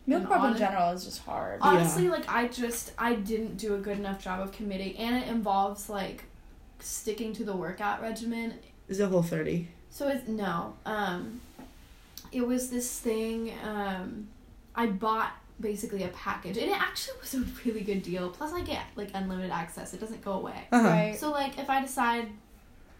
[0.06, 1.60] Meal and prep in general is just hard.
[1.62, 5.28] honestly, like I just I didn't do a good enough job of committing, and it
[5.28, 6.24] involves like
[6.80, 8.54] sticking to the workout regimen.
[8.88, 9.68] Is it Whole 30?
[9.90, 10.74] So it's no.
[10.86, 11.40] Um,
[12.32, 13.52] it was this thing.
[13.62, 14.28] Um,
[14.74, 18.30] I bought basically a package, and it actually was a really good deal.
[18.30, 19.92] Plus, I get like unlimited access.
[19.92, 20.68] It doesn't go away.
[20.72, 20.88] Uh-huh.
[20.88, 21.18] Right.
[21.18, 22.32] So like if I decide in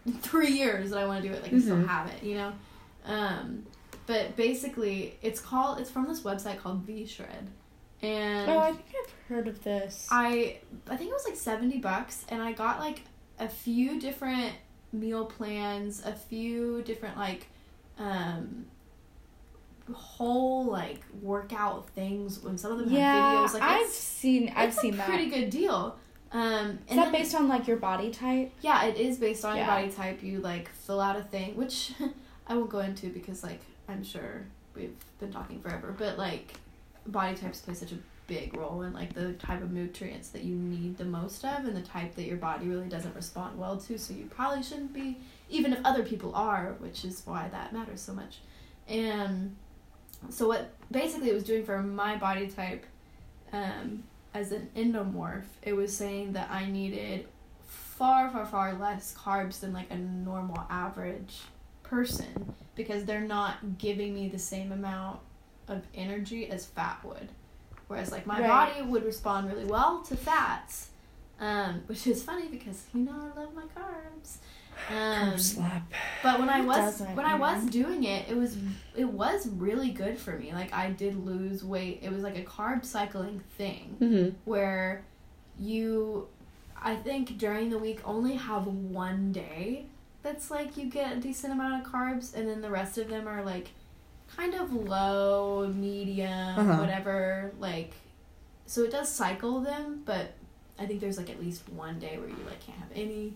[0.21, 1.87] three years that I want to do it, like I still Mhm.
[1.87, 2.53] have it, you know.
[3.05, 3.65] Um,
[4.07, 5.79] but basically, it's called.
[5.79, 7.47] It's from this website called V Shred,
[8.01, 10.07] and Oh, I think I've heard of this.
[10.11, 13.01] I I think it was like seventy bucks, and I got like
[13.39, 14.53] a few different
[14.91, 17.47] meal plans, a few different like
[17.99, 18.65] um
[19.93, 22.39] whole like workout things.
[22.39, 24.51] When some of them yeah, have videos, like I've seen.
[24.55, 25.07] I've it's seen a that.
[25.07, 25.97] pretty good deal.
[26.31, 28.51] Um, Is that then- based on like your body type?
[28.61, 29.65] yeah, it is based on Yeah.
[29.65, 30.21] your body type.
[30.23, 31.93] You like fill out a thing, which
[32.47, 36.53] I won't go into because like I'm sure we've been talking forever, but like
[37.07, 40.53] body types play such a big role in like the type of nutrients that you
[40.55, 43.97] need the most of and the type that your body really doesn't respond well to.
[43.97, 45.17] So you probably shouldn't be,
[45.49, 48.37] even if other people are, which is why that matters so much.
[48.87, 49.55] And
[50.29, 52.85] so what basically it was doing for my body type,
[53.51, 54.03] um,
[54.33, 57.27] as an endomorph, it was saying that I needed
[57.67, 61.41] far, far, far less carbs than like a normal average
[61.83, 65.19] person because they're not giving me the same amount
[65.67, 67.29] of energy as fat would.
[67.87, 68.73] Whereas like my Right.
[68.75, 70.89] body would respond really well to fats,
[71.39, 74.37] um, which is funny because you know I love my carbs.
[74.89, 75.83] Um, Carb slap.
[76.23, 78.57] but when I was when I was doing it, it was
[78.95, 80.51] it was really good for me.
[80.53, 81.99] Like I did lose weight.
[82.01, 84.35] It was like a carb cycling thing Mm-hmm.
[84.45, 85.03] where
[85.59, 86.27] you
[86.81, 89.85] I think during the week only have one day
[90.23, 93.27] that's like you get a decent amount of carbs and then the rest of them
[93.27, 93.69] are like
[94.35, 96.77] kind of low, medium, Uh-huh.
[96.81, 97.93] whatever, like
[98.65, 100.33] so it does cycle them, but
[100.77, 103.33] I think there's like at least one day where you like can't have any.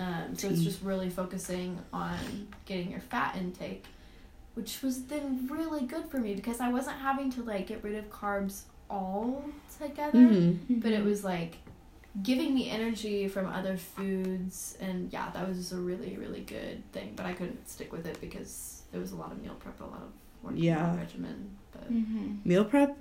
[0.00, 3.84] Um, so it's just really focusing on getting your fat intake,
[4.54, 7.94] which was then really good for me because I wasn't having to like get rid
[7.96, 9.44] of carbs all
[9.78, 10.80] together Mm-hmm.
[10.80, 11.58] but it was like
[12.24, 16.82] giving me energy from other foods and yeah that was just a really really good
[16.92, 19.80] thing but i couldn't stick with it because there was a lot of meal prep
[19.80, 20.10] a lot of
[20.42, 20.96] working Yeah.
[20.96, 22.34] regimen but Mm-hmm.
[22.44, 22.96] Meal prep,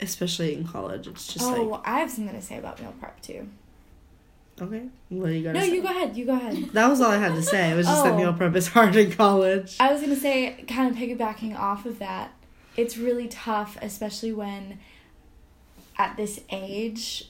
[0.00, 3.20] especially in college, it's just oh, like I have something to say about meal prep
[3.22, 3.48] too.
[4.60, 4.82] Okay.
[5.08, 5.54] What do you got?
[5.54, 5.70] No, say?
[5.74, 6.16] you go ahead.
[6.16, 6.56] You go ahead.
[6.72, 7.70] That was all I had to say.
[7.70, 8.16] It was just that Oh.
[8.16, 9.76] meal prep is hard in college.
[9.80, 12.32] I was gonna say, kind of piggybacking off of that,
[12.76, 14.78] it's really tough, especially when
[15.98, 17.28] at this age,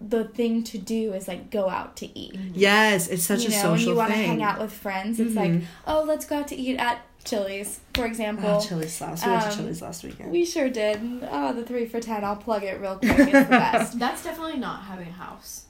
[0.00, 2.34] the thing to do is like go out to eat.
[2.54, 5.20] Yes, it's such you a know, social when you want to hang out with friends,
[5.20, 5.64] it's like, Mhm.
[5.86, 8.48] oh, let's go out to eat at Chili's, for example.
[8.48, 9.24] Oh, Chili's last.
[9.24, 10.32] We went to um, Chili's last weekend.
[10.32, 10.98] We sure did.
[11.30, 12.24] Oh, the three for ten.
[12.24, 13.12] I'll plug it real quick.
[13.16, 13.98] It's the best.
[13.98, 15.66] that's definitely not having a house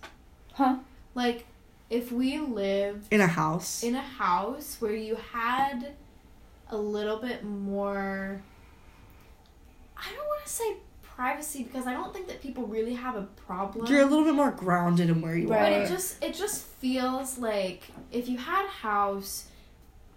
[0.55, 0.76] Huh?
[1.14, 1.46] like
[1.90, 3.82] if we lived in a house.
[3.82, 5.94] in a house where you had
[6.70, 8.42] a little bit more
[9.96, 13.22] I don't want to say privacy because I don't think that people really have a
[13.46, 13.86] problem.
[13.86, 15.62] You're a little bit more grounded in where you But are.
[15.62, 15.72] Right.
[15.82, 19.46] it just it just feels like if you had a house,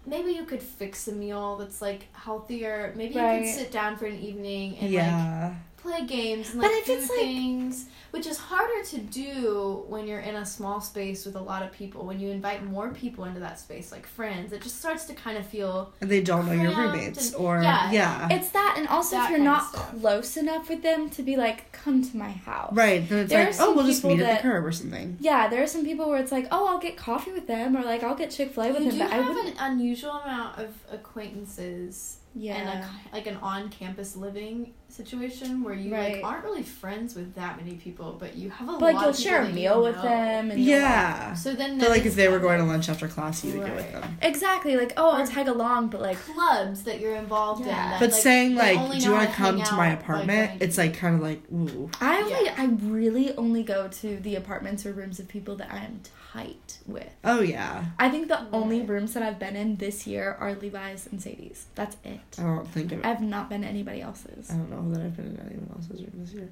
[0.06, 2.92] maybe you could fix a meal that's like healthier.
[2.96, 5.54] Maybe you could sit down for an evening and like yeah.
[5.86, 9.84] Play games and But like if do it's, like- things, which is harder to do
[9.88, 12.06] when you're in a small space with a lot of people.
[12.06, 15.36] When you invite more people into that space, like friends, it just starts to kind
[15.36, 17.90] of feel and they don't know your roommates and- or yeah.
[17.92, 18.28] yeah.
[18.30, 21.70] It's that, and also That if you're not close enough with them to be like,
[21.72, 22.72] come to my house.
[22.74, 23.06] right.
[23.08, 24.72] Then it's There are like, some oh, we'll just people meet at the curb or
[24.72, 25.16] something.
[25.20, 27.82] Yeah, there are some people where it's like, oh, I'll get coffee with them, or
[27.82, 29.60] like I'll get Chick Fil A with you them, do but I have wouldn't.
[29.60, 32.56] an unusual amount of acquaintances Yeah.
[32.56, 36.16] and a, like an on-campus living situation where you Right.
[36.16, 39.00] like aren't really friends with that many people, but you have a but lot like
[39.00, 40.02] you'll of share a meal with know.
[40.02, 41.34] them, and you'll, like- Yeah.
[41.34, 43.74] So then, So like if they were going to lunch after class, you would go
[43.74, 44.18] with them.
[44.22, 47.68] exactly like oh, I'll tag along, but like clubs that you're involved in.
[47.68, 50.50] That, But like, saying like, do you want to come to my apartment?
[50.50, 51.90] going- It's like kind of like ooh.
[52.00, 52.54] I only Yeah.
[52.58, 56.00] I really only go to the apartments or rooms of people that I am
[56.32, 57.08] tight with.
[57.24, 57.84] Oh yeah.
[57.98, 61.66] I think the only rooms that I've been in this year are Levi's and Sadie's.
[61.74, 62.20] That's it.
[62.38, 63.04] I don't think of.
[63.04, 64.50] I've not been anybody else's.
[64.50, 66.48] I don't know that I've been in anyone else's room this year.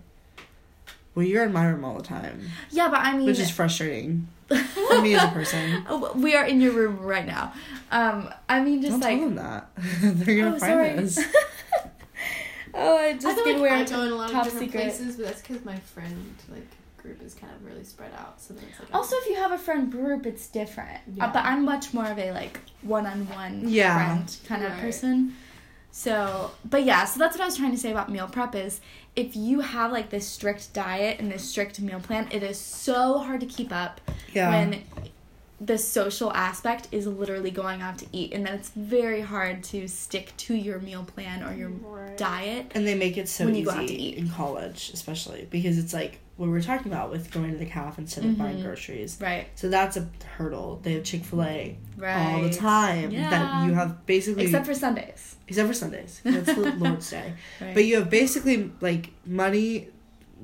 [1.15, 2.41] Well, you're in my room all the time,
[2.73, 5.85] Yeah, but I mean, which is frustrating for me as a person.
[5.89, 7.53] Oh, we are in your room right now.
[7.93, 9.71] Um, I mean, just Don't like tell them that.
[10.03, 10.99] They're gonna Oh, find sorry.
[10.99, 11.19] us.
[12.75, 14.45] oh, I just I feel like away I our go in a lot of top
[14.45, 14.83] different secret.
[14.83, 16.67] places, but that's because my friend like
[17.05, 18.41] group is kind of really spread out.
[18.41, 20.99] So then it's like Also, if you have a friend group, it's different.
[21.21, 23.95] Uh, but I'm much more of a like one-on-one Yeah.
[23.95, 25.37] friend kind of person.
[25.93, 28.81] So, but yeah, so that's what I was trying to say about meal prep is
[29.15, 33.19] if you have like this strict diet and this strict meal plan, it is so
[33.19, 34.01] hard to keep up
[34.33, 34.49] Yeah.
[34.51, 34.83] when
[35.61, 39.87] the social aspect is literally going out to eat and then it's very hard to
[39.87, 42.17] stick to your meal plan or your Right.
[42.19, 42.73] diet.
[42.75, 44.19] and they make it so When you easy go out to eat.
[44.19, 47.67] in college, especially because it's like what we were talking about with going to the
[47.67, 48.63] caf instead of buying Mhm.
[48.65, 49.19] groceries.
[49.21, 49.47] Right.
[49.55, 50.81] So that's a hurdle.
[50.83, 52.35] They have Chick Fil A Right.
[52.35, 53.11] all the time.
[53.13, 53.31] Yeah.
[53.31, 55.37] That you have basically Except for Sundays.
[55.47, 56.21] except for Sundays.
[56.25, 57.35] That's the Lord's Day.
[57.61, 57.73] Right.
[57.75, 59.89] But you have basically like money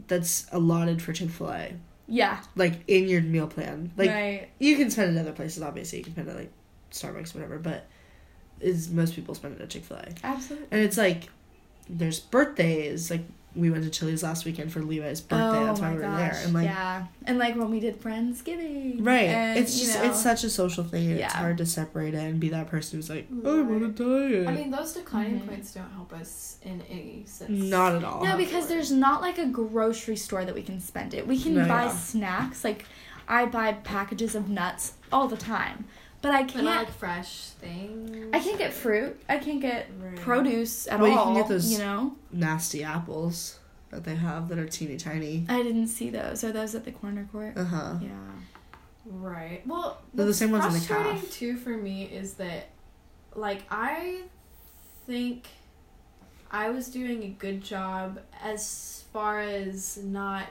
[0.06, 1.72] that's allotted for Chick Fil A,
[2.06, 2.40] yeah.
[2.54, 3.90] like in your meal plan.
[3.96, 4.48] Like right.
[4.60, 5.60] you can spend it other places.
[5.62, 6.52] Obviously, you can spend it like
[6.92, 7.58] Starbucks, whatever.
[7.58, 7.86] But
[8.60, 10.68] is most people spend it at Chick Fil A, Absolutely.
[10.70, 11.28] and it's like
[11.88, 13.10] there's birthdays.
[13.10, 13.22] Like
[13.56, 15.64] we went to Chili's last weekend for Levi's birthday.
[15.64, 16.38] that's why we were there.
[16.44, 19.98] And like Oh yeah, and like when we did Friendsgiving, right, and, it's you just
[19.98, 21.10] know, it's such a social thing.
[21.10, 23.82] and It's hard to separate it and be that person who's like, oh, I'm on
[23.82, 24.48] a diet.
[24.48, 25.48] I mean, those declining Mhm.
[25.48, 27.50] points don't help us in any sense.
[27.50, 28.24] Not at all.
[28.24, 31.26] no because there's not like a grocery store that we can spend it.
[31.26, 31.96] We can No, buy yeah.
[31.96, 32.84] snacks like
[33.28, 35.84] I buy packages of nuts all the time,
[36.22, 36.64] but I can't.
[36.64, 38.30] not like fresh things.
[38.32, 39.20] I can't get fruit.
[39.28, 40.16] I can't get Right.
[40.16, 41.24] produce at Well, you all.
[41.26, 43.58] can get those- You know, nasty apples
[43.90, 45.46] that they have that are teeny tiny.
[45.48, 46.44] I didn't see those.
[46.44, 47.56] Are those at the corner court?
[47.56, 47.98] Uh huh.
[48.02, 48.10] Yeah.
[49.06, 49.66] Right.
[49.66, 51.30] Well, They're the same ones in the frustrating caf.
[51.32, 52.68] too for me is that,
[53.34, 54.22] like, I
[55.06, 55.48] think
[56.50, 60.46] I was doing a good job as far as not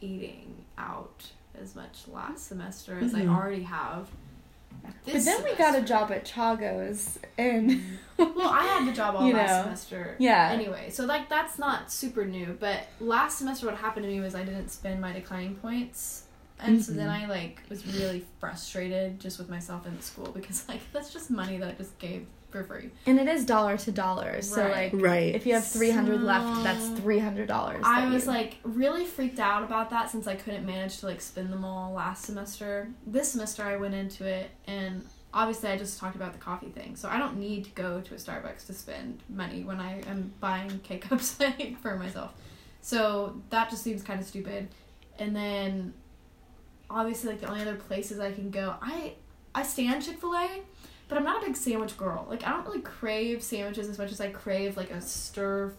[0.00, 1.30] eating out
[1.60, 3.22] as much last semester as Mhm.
[3.28, 4.08] I already have.
[4.82, 7.82] But This then we got a job at Chagos, and
[8.18, 10.16] Well, I had the job all You last semester.
[10.18, 10.50] Yeah.
[10.52, 14.34] Anyway, so like that's not super new, but last semester what happened to me was
[14.34, 16.24] I didn't spend my declining points.
[16.62, 17.22] And so then Mhm.
[17.22, 21.30] I like was really frustrated just with myself in the school because like that's just
[21.30, 22.90] money that I just gave for free.
[23.06, 24.42] and it is dollar to dollar.
[24.42, 25.34] So like, Right.
[25.34, 27.82] if you have three hundred left, that's three hundred dollars.
[27.84, 31.52] I was like really freaked out about that since I couldn't manage to like spend
[31.52, 32.88] them all last semester.
[33.06, 36.96] This semester I went into it and obviously I just talked about the coffee thing.
[36.96, 40.32] So I don't need to go to a Starbucks to spend money when I am
[40.40, 42.32] buying K cups like, for myself.
[42.82, 44.68] So that just seems kind of stupid.
[45.18, 45.94] And then
[46.88, 49.14] obviously like the only other places I can go, I
[49.54, 50.60] I stand Chick-fil-A,
[51.10, 52.26] but I'm not a big sandwich girl.
[52.30, 55.74] Like I don't really crave sandwiches as much as I crave like a stir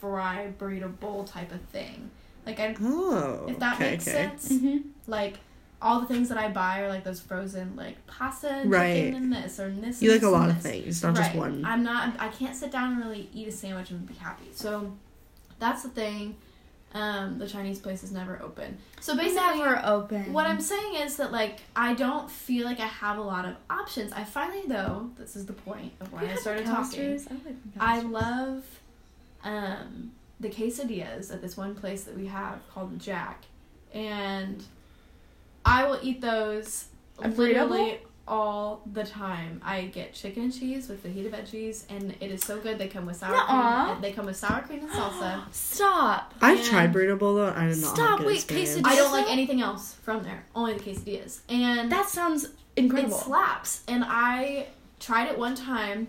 [0.00, 2.10] fry burrito bowl type of thing.
[2.46, 3.46] Like I Oh.
[3.48, 4.30] if that okay, makes okay.
[4.38, 4.48] sense.
[4.48, 5.38] hmm Like
[5.80, 8.94] all the things that I buy are like those frozen like pasta and Right.
[8.94, 10.00] chicken and this or this.
[10.00, 10.72] You and like a lot of this.
[10.72, 11.64] things, not just one.
[11.64, 12.14] I'm not.
[12.18, 14.46] I can't sit down and really eat a sandwich and be happy.
[14.52, 14.92] So
[15.58, 16.36] that's the thing.
[16.94, 18.76] Um, the Chinese place is never open.
[19.00, 20.32] So basically, never open.
[20.32, 23.54] what I'm saying is that like I don't feel like I have a lot of
[23.70, 24.12] options.
[24.12, 27.18] I finally though this is the point of why I started talking.
[27.80, 28.64] I, I love
[29.42, 33.44] um, the quesadillas at this one place that we have called Jack,
[33.94, 34.62] and
[35.64, 36.88] I will eat those
[37.24, 39.60] literally all the time.
[39.64, 42.78] I get chicken and cheese with fajita veggies, and it is so good.
[42.78, 43.86] They come with sour Nuh-uh.
[43.90, 44.00] cream.
[44.02, 45.42] They come with sour cream and salsa.
[45.52, 46.34] Stop.
[46.40, 47.52] I've And- tried burrito bowl though.
[47.54, 48.76] I did not Stop, have a good wait, experience.
[48.76, 50.44] quesadilla- I don't like anything else from there.
[50.54, 51.40] Only the quesadillas.
[51.48, 52.46] And That sounds
[52.76, 53.16] incredible.
[53.18, 53.82] It slaps.
[53.88, 54.66] And I
[55.00, 56.08] tried it one time,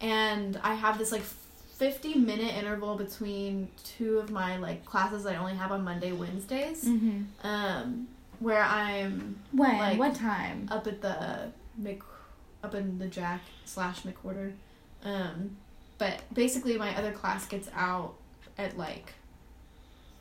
[0.00, 5.36] and I have this like 50 minute interval between two of my like classes I
[5.36, 6.84] only have on Monday, Wednesdays.
[6.84, 8.08] hmm Um,
[8.40, 9.78] where I'm When?
[9.78, 10.66] Like- what time?
[10.70, 12.02] up at the Mc,
[12.64, 14.52] up in the Jack slash McWhorter.
[15.04, 15.56] Um,
[15.98, 18.14] but basically, my other class gets out
[18.58, 19.12] at like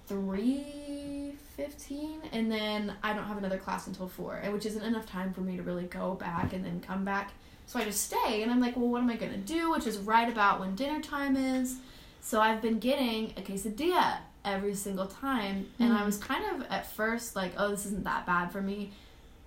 [0.07, 5.33] three fifteen, and then I don't have another class until four, which isn't enough time
[5.33, 7.31] for me to really go back and then come back.
[7.65, 9.71] So I just stay, and I'm like, well, what am I gonna do?
[9.71, 11.77] Which is right about when dinner time is.
[12.21, 16.05] So I've been getting a quesadilla every single time, and I Mhm.
[16.05, 18.91] was kind of at first like, oh, this isn't that bad for me,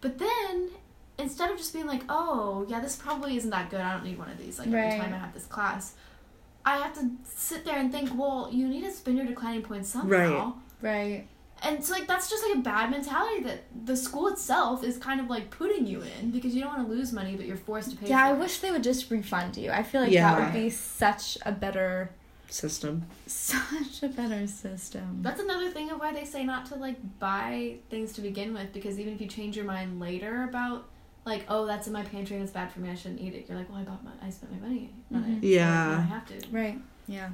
[0.00, 0.70] but then
[1.18, 3.80] instead of just being like, oh, yeah, this probably isn't that good.
[3.80, 4.58] I don't need one of these.
[4.58, 4.84] Like Right.
[4.86, 5.94] every time I have this class,
[6.64, 9.88] I have to sit there and think, well, you need to spend your declining points
[9.90, 10.54] somehow.
[10.80, 11.26] Right.
[11.64, 15.20] And so like that's just like a bad mentality that the school itself is kind
[15.20, 17.90] of like putting you in because you don't want to lose money, but you're forced
[17.92, 18.08] to pay.
[18.08, 18.38] Yeah, I it.
[18.38, 19.70] wish they would just refund you.
[19.70, 20.34] I feel like Yeah.
[20.34, 22.10] that would be such a better,
[22.52, 23.06] System.
[23.26, 25.20] such a better system.
[25.22, 28.74] That's another thing of why they say not to like buy things to begin with
[28.74, 30.84] because even if you change your mind later about
[31.24, 33.46] like oh that's in my pantry and it's bad for me I shouldn't eat it
[33.48, 35.38] you're like well I bought my I spent my money on Mhm.
[35.42, 35.64] it Yeah.
[35.66, 36.78] now I have to Right.
[37.08, 37.30] Yeah.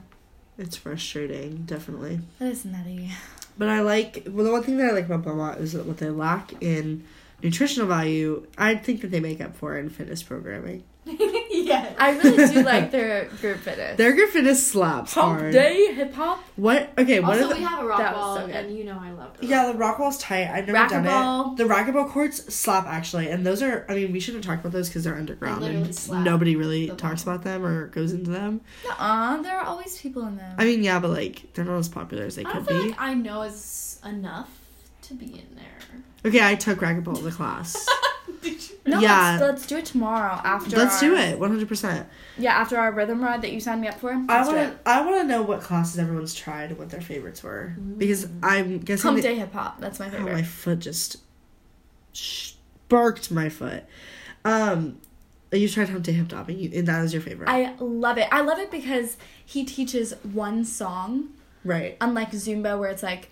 [0.56, 2.20] It's frustrating, definitely.
[2.38, 3.10] That is nutty.
[3.58, 5.98] But I like well the one thing that I like about Belmont is that what
[5.98, 7.02] they lack in
[7.42, 10.84] nutritional value, I think that they make up for in fitness programming.
[11.50, 13.96] yeah I really do like their group fitness.
[13.96, 15.52] Their group fitness slaps Hump hard.
[15.52, 16.42] day hip hop.
[16.56, 18.84] What okay, what also the we have a rock That was wall so and you
[18.84, 20.48] know I love the Yeah, the rock the racquetball's tight.
[20.48, 21.52] I've never done Racquetball.
[21.52, 21.56] it.
[21.56, 23.86] The racquetball courts slap actually, and those are.
[23.88, 26.88] I mean, we shouldn't talk about those because they're underground literally and slap nobody really
[26.88, 27.34] talks ball.
[27.34, 28.60] about them or goes into them.
[28.98, 30.54] Uh, there are always people in them.
[30.58, 32.88] I mean, yeah, but like they're not as popular as they I could feel be.
[32.90, 34.50] like I know as enough
[35.02, 35.64] to be in there
[36.24, 37.88] Okay, I took racquetball as a class.
[38.88, 39.38] No, yeah.
[39.40, 40.76] let's, let's do it tomorrow after.
[40.76, 42.08] Let's do it, one hundred percent.
[42.36, 44.12] Yeah, after our rhythm ride that you signed me up for.
[44.12, 44.78] I want to.
[44.86, 48.78] I want to know what classes everyone's tried and what their favorites were because I'm
[48.80, 49.80] guessing Hump day hip hop.
[49.80, 50.32] That's my Oh, favorite.
[50.32, 51.18] my foot just
[52.12, 53.84] sparked my foot.
[54.44, 55.00] Um,
[55.52, 58.18] you tried Hump Day Hip Hop, and, you, and that is your favorite, I love
[58.18, 58.28] it.
[58.30, 61.28] I love it because he teaches one song,
[61.64, 61.96] right?
[62.00, 63.30] unlike Zumba, where it's like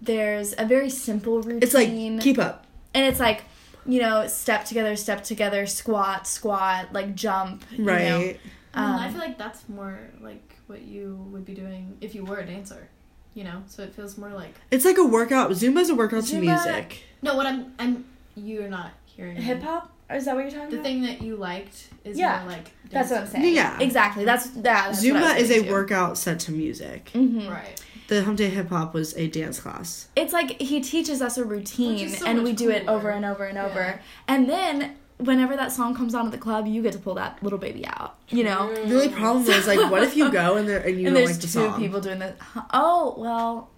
[0.00, 1.62] there's a very simple routine.
[1.62, 1.88] It's like
[2.22, 2.66] keep up.
[2.94, 3.44] and it's like
[3.88, 7.64] you know step together, step together, squat, squat, like jump.
[7.72, 7.92] you know.
[7.92, 8.40] Right.
[8.74, 12.24] Well, I Um, feel like that's more like what you would be doing if you
[12.24, 12.88] were a dancer,
[13.34, 13.62] you know.
[13.66, 15.50] So it feels more like It's like a workout.
[15.52, 17.02] Zumba's a workout to music.
[17.22, 17.34] no.
[17.34, 18.04] What I'm I'm
[18.36, 19.36] you're not hearing.
[19.36, 19.90] Hip hop.
[20.10, 20.84] Is that what you're talking The about?
[20.84, 23.54] The thing that you liked is Yeah, more like That's what I'm saying.
[23.54, 23.78] Yeah.
[23.80, 24.24] Exactly.
[24.24, 24.62] That's that.
[24.62, 25.72] That's what I Zumba was is a getting to.
[25.72, 27.10] workout set to music.
[27.14, 27.50] Mhm.
[27.50, 27.82] Right.
[28.08, 30.08] The Hump Day Hip Hop was a dance class.
[30.16, 33.44] It's like he teaches us a routine, so and we do it over and over
[33.44, 33.80] and over.
[33.80, 33.98] Yeah.
[34.26, 37.42] And then whenever that song comes on at the club, you get to pull that
[37.42, 38.16] little baby out.
[38.28, 38.74] You know.
[38.74, 41.24] The only problem is like, what if you go and there and you and don't
[41.24, 41.78] there's like the two song?
[41.78, 42.34] people doing the.
[42.72, 43.70] Oh well,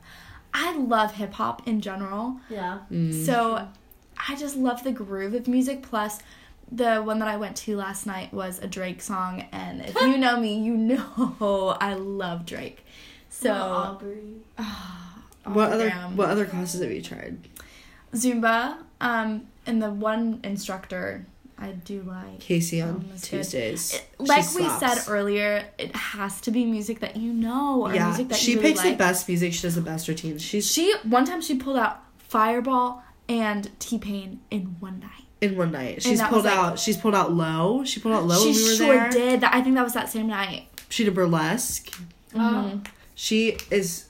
[0.55, 2.41] I love hip hop in general.
[2.49, 2.81] Yeah.
[2.91, 3.27] Mm.
[3.27, 3.69] So
[4.29, 5.83] I just love the groove of music.
[5.83, 6.21] Plus,
[6.71, 10.19] the one that I went to last night was a Drake song, and if you
[10.19, 12.85] know me, you know I love Drake.
[13.41, 14.35] So Well, Aubrey.
[15.45, 16.15] what other Autogram.
[16.17, 17.39] what other classes have you tried?
[18.15, 21.25] Zumba, um, and the one instructor
[21.59, 22.41] I do like.
[22.41, 23.37] Casey on Um, that's good.
[23.39, 23.95] Tuesdays.
[23.95, 25.05] It- She like we slaps.
[25.05, 28.53] said earlier, it has to be music that you know or yeah, music that she
[28.53, 28.95] you really picks like.
[28.95, 29.53] the best music.
[29.55, 30.43] She does the best routines.
[30.43, 35.11] She's She one time she pulled out Fireball and T Pain in one night.
[35.41, 36.03] in one night.
[36.03, 36.79] She's pulled like- out.
[36.79, 37.85] She's pulled out low.
[37.85, 39.11] She pulled out low she when we were sure there.
[39.11, 39.45] did.
[39.45, 40.67] I think that was that same night.
[40.91, 41.91] She did burlesque.
[42.35, 42.85] Mhm.
[43.23, 44.07] She is.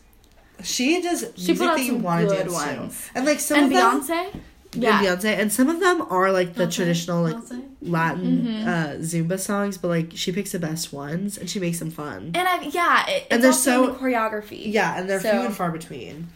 [0.62, 3.06] She does She music that you want to dance ones.
[3.12, 4.32] to, and like some And of them, Beyonce.
[4.74, 5.02] and Yeah.
[5.02, 7.64] Beyonce, and some of them are like the traditional like Beyonce?
[7.82, 8.66] Latin Mhm.
[8.68, 12.30] uh, Zumba songs, but like she picks the best ones and she makes them fun.
[12.36, 14.72] And I yeah, it, And it's they're so- the choreography.
[14.72, 16.28] Yeah, and they're So- few and far between.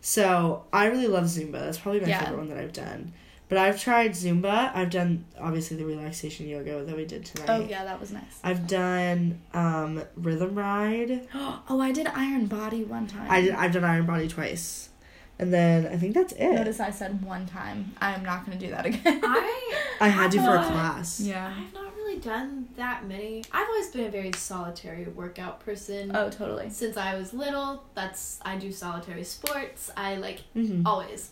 [0.00, 1.60] So I really love Zumba.
[1.60, 2.20] That's probably my Yeah.
[2.24, 3.12] favorite one that I've done.
[3.50, 4.74] But I've tried Zumba.
[4.74, 7.50] I've done obviously the relaxation yoga that we did tonight.
[7.50, 8.38] Oh yeah, that was nice.
[8.42, 11.26] I've done um, rhythm ride.
[11.68, 13.26] Oh, I did Iron Body one time.
[13.30, 14.88] I did, I've done iron body twice,
[15.38, 16.52] and then I think that's it.
[16.52, 17.92] Notice I said one time.
[18.00, 19.20] I am not going to do that again.
[19.22, 21.20] I I had to for a class.
[21.20, 21.52] yeah.
[21.56, 23.44] I've not really done that many.
[23.52, 26.10] I've always been a very solitary workout person.
[26.14, 26.70] Oh, totally.
[26.70, 29.90] Since I was little, that's I do solitary sports.
[29.96, 31.30] I like hmm always.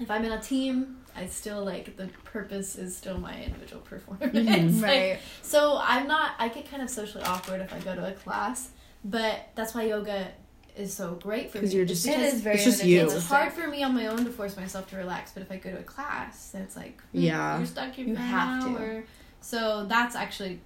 [0.00, 4.32] if I'm in a team, I still like the purpose is still my individual performance.
[4.36, 4.80] Mhm.
[4.80, 5.18] Like, Right.
[5.42, 6.32] so I'm not.
[6.38, 8.70] I get kind of socially awkward if I go to a class,
[9.04, 10.28] but that's why yoga
[10.76, 11.62] is so great for me.
[11.62, 13.02] 'Cause you're It's just- It because is very It's just you.
[13.02, 15.56] It's hard for me on my own to force myself to relax, but if I
[15.56, 17.58] go to a class, then it's like, hmm, Yeah.
[17.58, 18.80] you're stuck here You have an to.
[18.80, 19.04] hour.
[19.40, 20.60] So that's actually,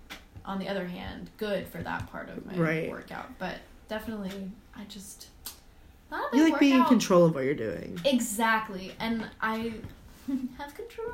[0.45, 2.91] on the other hand, good for that part of my Right.
[2.91, 3.39] workout.
[3.39, 3.57] But
[3.89, 5.29] definitely, I just
[6.11, 7.99] not You big like being in control of what you're doing.
[8.05, 9.75] Exactly, and I
[10.59, 11.13] have control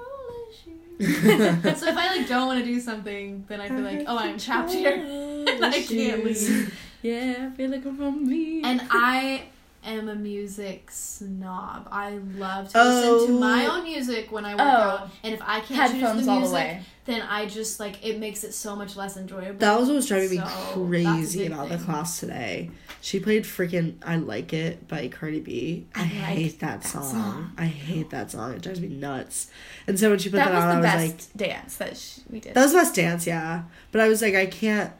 [0.50, 1.78] issues.
[1.80, 4.38] so if I like don't want to do something, then I feel like, oh, I'm
[4.38, 4.92] trapped here.
[5.62, 6.74] I can't leave.
[7.02, 8.62] Yeah, I feel like I'm from me.
[8.62, 9.44] And I
[9.84, 11.88] am a music snob.
[11.90, 13.38] I love to listen to Oh.
[13.38, 14.64] my own music when I work Oh.
[14.66, 15.10] out.
[15.22, 16.82] And if I can't choose headphones the all music, the way.
[17.06, 19.58] then I just like it makes it so much less enjoyable.
[19.58, 21.78] That was what was driving me So, a crazy about thing.
[21.78, 22.70] the class today.
[23.02, 25.86] She played freaking I Like It by Cardi B.
[25.94, 27.02] I, I like hate that, that song.
[27.10, 27.52] song.
[27.56, 28.52] I hate that song.
[28.52, 29.46] It drives me nuts.
[29.86, 31.76] And so when she put that, that was on, the I was best like, dance
[31.76, 32.52] that sh- we did.
[32.52, 33.62] that was the best dance, yeah.
[33.92, 34.92] But I was like, I can't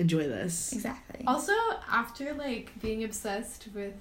[0.00, 0.72] enjoy this.
[0.72, 1.24] exactly.
[1.26, 1.52] Also,
[1.90, 3.94] after like being obsessed with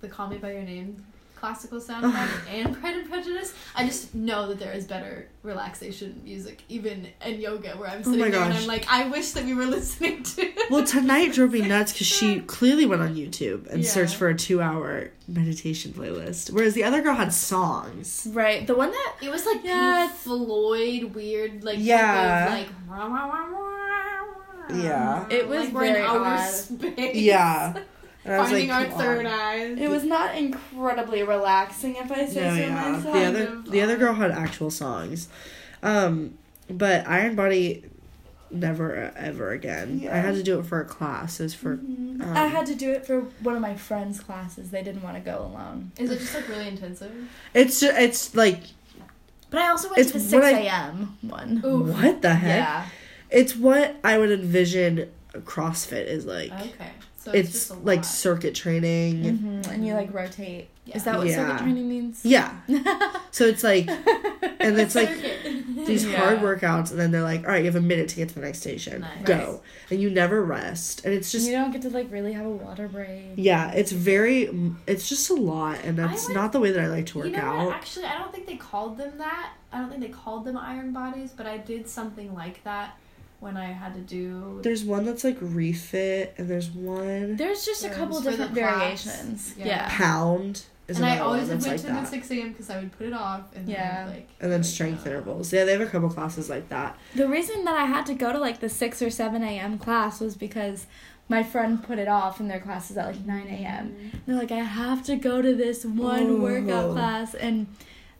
[0.00, 1.04] the Call Me by Your Name
[1.36, 6.62] classical soundtrack and Pride and Prejudice, I just know that there is better relaxation music,
[6.70, 8.54] even in yoga, where I'm Oh sitting my there and.
[8.54, 10.52] I'm like, I wish that we were listening to.
[10.70, 13.88] Well, tonight drove me nuts because she clearly went on YouTube and Yeah.
[13.90, 18.26] searched for a two-hour meditation playlist, whereas the other girl had songs.
[18.32, 18.66] Right.
[18.66, 22.46] The one that It was like Yeah, Pink Floyd, weird, like Yeah.
[22.50, 23.75] like wah, wah, wah, wah,
[24.74, 25.26] Yeah.
[25.30, 26.50] It was like we're in very outer odd.
[26.50, 27.14] space.
[27.16, 27.74] Yeah,
[28.24, 29.78] and finding like, our third on." eyes.
[29.78, 32.90] it was not incredibly relaxing, if I say No, so yeah.
[32.92, 33.14] myself.
[33.14, 35.28] The other the other girl had actual songs,
[35.82, 36.36] um,
[36.68, 37.84] but Iron Body
[38.50, 40.08] never ever again.
[40.10, 41.40] I had to do it for a class.
[41.40, 42.22] It was for Mhm.
[42.24, 44.70] um, I had to do it for one of my friends' classes.
[44.70, 45.90] They didn't want to go alone.
[45.98, 47.12] Is it just like really intensive?
[47.54, 48.60] it's ju- it's like
[49.50, 51.18] But I also went to the 6 a.m.
[51.22, 51.60] one.
[51.64, 51.88] Oof.
[52.02, 52.58] what the heck?
[52.58, 52.84] Yeah.
[53.30, 56.52] It's what I would envision CrossFit is like.
[56.52, 58.06] Okay, so it's, it's just a like lot.
[58.06, 59.36] circuit training.
[59.36, 60.68] hmm And you like rotate.
[60.84, 60.96] Yeah.
[60.96, 61.36] Is that what Yeah.
[61.48, 62.24] circuit training means?
[62.24, 62.54] Yeah.
[63.32, 65.10] So it's like and it's like
[65.86, 66.16] these Yeah.
[66.16, 68.34] hard workouts and then they're like, all right, you have a minute to get to
[68.36, 69.02] the next station.
[69.02, 69.24] Nice.
[69.24, 69.60] Go.
[69.90, 71.04] And you never rest.
[71.04, 73.32] And it's just you don't get to like really have a water break.
[73.36, 74.48] Yeah, it's very.
[74.86, 77.18] it's just a lot, and I that's would- not the way that I like to
[77.18, 77.66] work you know out.
[77.66, 77.76] what?
[77.76, 79.52] Actually, I don't think they called them that.
[79.70, 82.96] I don't think they called them iron bodies, but I did something like that
[83.40, 84.60] when I had to do.
[84.62, 89.54] There's one that's like refit, and there's one There's just a couple different variations.
[89.58, 89.66] Yeah.
[89.66, 89.88] Yeah.
[89.90, 90.64] pound.
[90.88, 92.50] Is and I always went that's to like the six a.m.
[92.52, 94.04] because I would put it off and Yeah.
[94.04, 95.52] then like and then like, strength uh, intervals.
[95.52, 96.96] Yeah, they have a couple classes like that.
[97.16, 99.78] The reason that I had to go to like the 6 or 7 a.m.
[99.78, 100.86] class was because
[101.28, 104.12] my friend put it off and their class is at like 9 a.m.
[104.26, 106.36] They're like, I have to go to this one Oh.
[106.36, 107.34] workout class.
[107.34, 107.66] And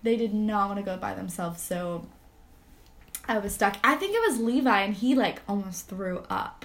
[0.03, 1.63] they did not want to go by themselves.
[1.63, 2.05] So
[3.29, 3.77] I was stuck.
[3.85, 6.65] I think it was Levi and he like almost threw up.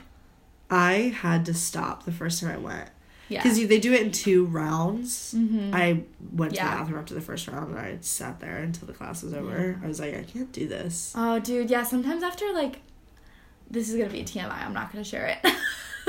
[0.70, 2.90] I had to stop the first time I went
[3.28, 3.44] Yeah.
[3.44, 5.32] because they do it in two rounds.
[5.32, 6.04] hmm I
[6.34, 9.22] went to the bathroom after the first round, and I sat there until the class
[9.24, 9.80] was over.
[9.84, 11.14] I was like, I can't do this.
[11.16, 11.70] oh, dude.
[11.70, 11.84] Yeah.
[11.84, 12.80] Sometimes after like,
[13.70, 14.66] this is going to be a TMI.
[14.66, 15.54] I'm not going to share it.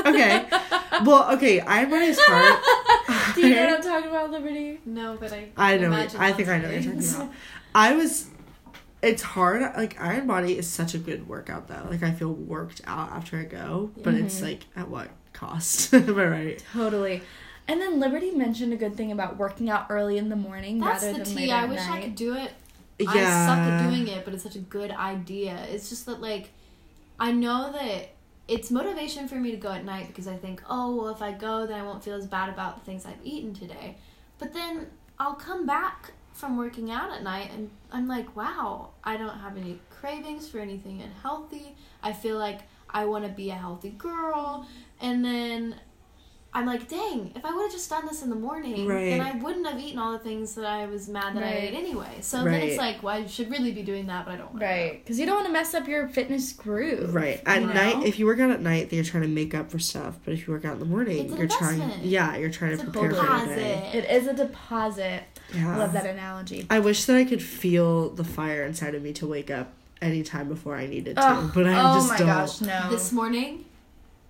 [0.07, 0.47] Okay.
[1.05, 3.35] well, okay, Iron Body is hard.
[3.35, 4.81] Do you know what I'm talking about, Liberty?
[4.87, 5.51] No, but I.
[5.57, 5.89] I know.
[5.89, 7.31] imagine I think I know what you're talking about.
[7.75, 8.27] I was.
[9.03, 9.63] It's hard.
[9.77, 11.87] Like Iron Body is such a good workout though.
[11.91, 14.43] Like I feel worked out after I go, but it's Mhm.
[14.43, 15.93] like at what cost?
[15.95, 16.65] Am I right?
[16.73, 17.23] Totally.
[17.69, 21.03] And then Liberty mentioned a good thing about working out early in the morning That's
[21.05, 21.41] rather the than tea.
[21.47, 21.99] later I at wish night.
[21.99, 22.53] I could do it
[22.99, 23.11] Yeah.
[23.11, 25.59] I suck at doing it, but it's such a good idea.
[25.71, 26.51] It's just that like
[27.19, 28.11] I know that
[28.49, 31.33] it's motivation for me to go at night because I think, oh well, if I
[31.33, 33.97] go, then I won't feel as bad about the things I've eaten today.
[34.39, 34.89] But then
[35.19, 36.13] I'll come back
[36.43, 40.59] from working out at night and I'm like, wow, I don't have any cravings for
[40.59, 41.77] anything unhealthy.
[42.03, 44.67] I feel like I want to be a healthy girl,
[45.01, 45.77] and then.
[46.55, 49.33] I'm like, dang, if I would have just done this in the morning, then I
[49.33, 52.19] wouldn't have eaten all the things that I was mad that I ate anyway.
[52.21, 54.61] So then it's like, well, I should really be doing that, but I don't.
[54.61, 55.03] Right.
[55.03, 57.15] Because you don't want to mess up your fitness groove.
[57.15, 57.41] Right.
[57.47, 58.05] At you night, know?
[58.05, 60.19] if you work out at night, then you're trying to make up for stuff.
[60.27, 61.91] But if you work out in the morning, It's an you're trying.
[62.03, 63.17] Yeah, you're trying It's to a prepare for
[63.49, 63.75] the day.
[63.75, 63.97] deposit.
[63.97, 65.23] It is a deposit.
[65.55, 65.75] Yeah.
[65.75, 66.67] I love that analogy.
[66.69, 69.73] I wish that I could feel the fire inside of me to wake up
[70.03, 71.51] anytime before I needed to, Ugh.
[71.55, 72.21] but I oh just don't.
[72.21, 72.91] Oh my gosh, no.
[72.91, 73.65] This morning,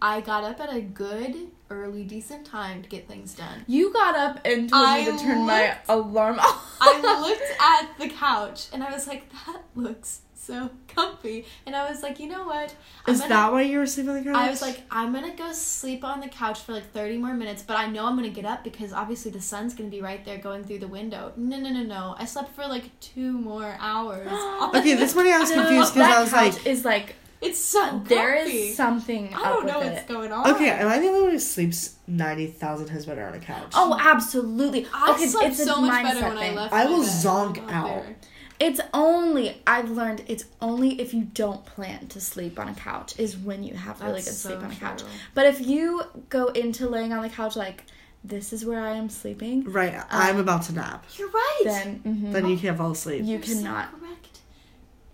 [0.01, 3.65] I got up at a good early, decent time to get things done.
[3.67, 6.77] You got up and told I me to turn my alarm off.
[6.81, 11.47] I looked at the couch and I was like, that looks so comfy.
[11.67, 12.75] And I was like, you know what?
[13.07, 14.37] I'm Is gonna- that why you were sleeping on the couch?
[14.37, 17.63] I was like, I'm gonna go sleep on the couch for like 30 more minutes,
[17.63, 20.39] but I know I'm gonna get up because obviously the sun's gonna be right there
[20.39, 21.33] going through the window.
[21.37, 22.17] No, no, no, no.
[22.19, 24.29] I slept for like two more hours.
[24.75, 28.36] okay, this morning I was confused because I was like, is like It's so there
[28.36, 28.51] comfy.
[28.68, 29.93] is something I don't with know it.
[29.93, 30.55] what's going on.
[30.55, 33.72] okay, am I the only one who sleeps ninety thousand times better on a couch?
[33.74, 34.86] Oh, absolutely.
[34.95, 36.53] I okay, slept it's a so much better when thing.
[36.59, 36.72] I left.
[36.74, 37.86] I will bed zonk and out.
[37.86, 38.16] there.
[38.61, 43.18] It's only I've learned it's only if you don't plan to sleep on a couch
[43.18, 45.01] is when you have really That's good sleep on a couch.
[45.01, 45.09] true.
[45.34, 47.82] But if you go into laying on the couch like
[48.22, 51.05] this is where I am sleeping, Right, I'm Um, about to nap.
[51.18, 51.61] You're right.
[51.64, 53.24] then mhm, Then you can't fall asleep.
[53.24, 53.99] you You're so cannot.
[54.01, 54.32] correct.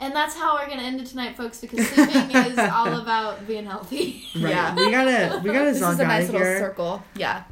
[0.00, 3.66] And that's how we're gonna end it tonight, folks, because sleeping is all about being
[3.66, 4.24] healthy.
[4.36, 4.50] Right.
[4.50, 4.74] Yeah.
[4.76, 6.58] We gotta we gotta This zonk is a nice little here.
[6.60, 7.02] circle.
[7.16, 7.42] Yeah.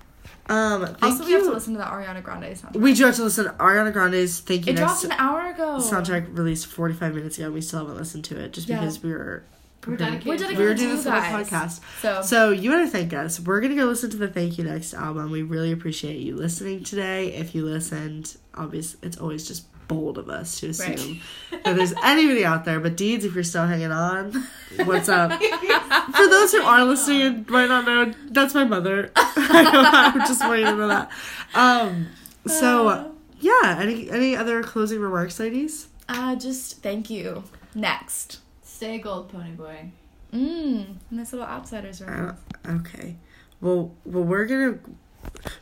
[0.49, 1.37] Um thank also, we you.
[1.39, 2.77] have to listen to the Ariana Grande soundtrack.
[2.77, 5.51] we do have to listen to Ariana Grande's Thank You it Next dropped an hour
[5.51, 5.79] ago.
[5.81, 8.79] soundtrack released 45 minutes ago we still haven't listened to it just Yeah.
[8.79, 9.43] because we were
[9.85, 10.27] We're dedicated.
[10.29, 11.51] We're to dedicated we were doing you this for the guys.
[11.51, 14.57] podcast So, so you want to thank us we're gonna go listen to the Thank
[14.57, 19.49] You Next album we really appreciate you listening today if you listened obviously it's always
[19.49, 21.21] just bold of us to assume
[21.51, 24.33] that there's anybody out there but deeds if you're still hanging on
[24.85, 25.31] what's up
[26.13, 30.67] for those who are listening and might not know that's my mother I'm just waiting
[30.67, 31.11] you to know that
[31.55, 32.09] um
[32.47, 37.43] so yeah any any other closing remarks ladies uh, just thank you.
[37.75, 38.39] Next.
[38.63, 39.91] Stay gold, Ponyboy.
[40.33, 42.35] Mmm, nice little outsiders Uh,
[42.69, 43.17] okay.
[43.61, 44.79] Well, well, we're gonna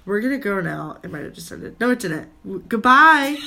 [0.04, 0.98] we're gonna go now.
[1.02, 1.78] It might have just ended.
[1.80, 2.28] No, it didn't.
[2.44, 3.38] W- goodbye.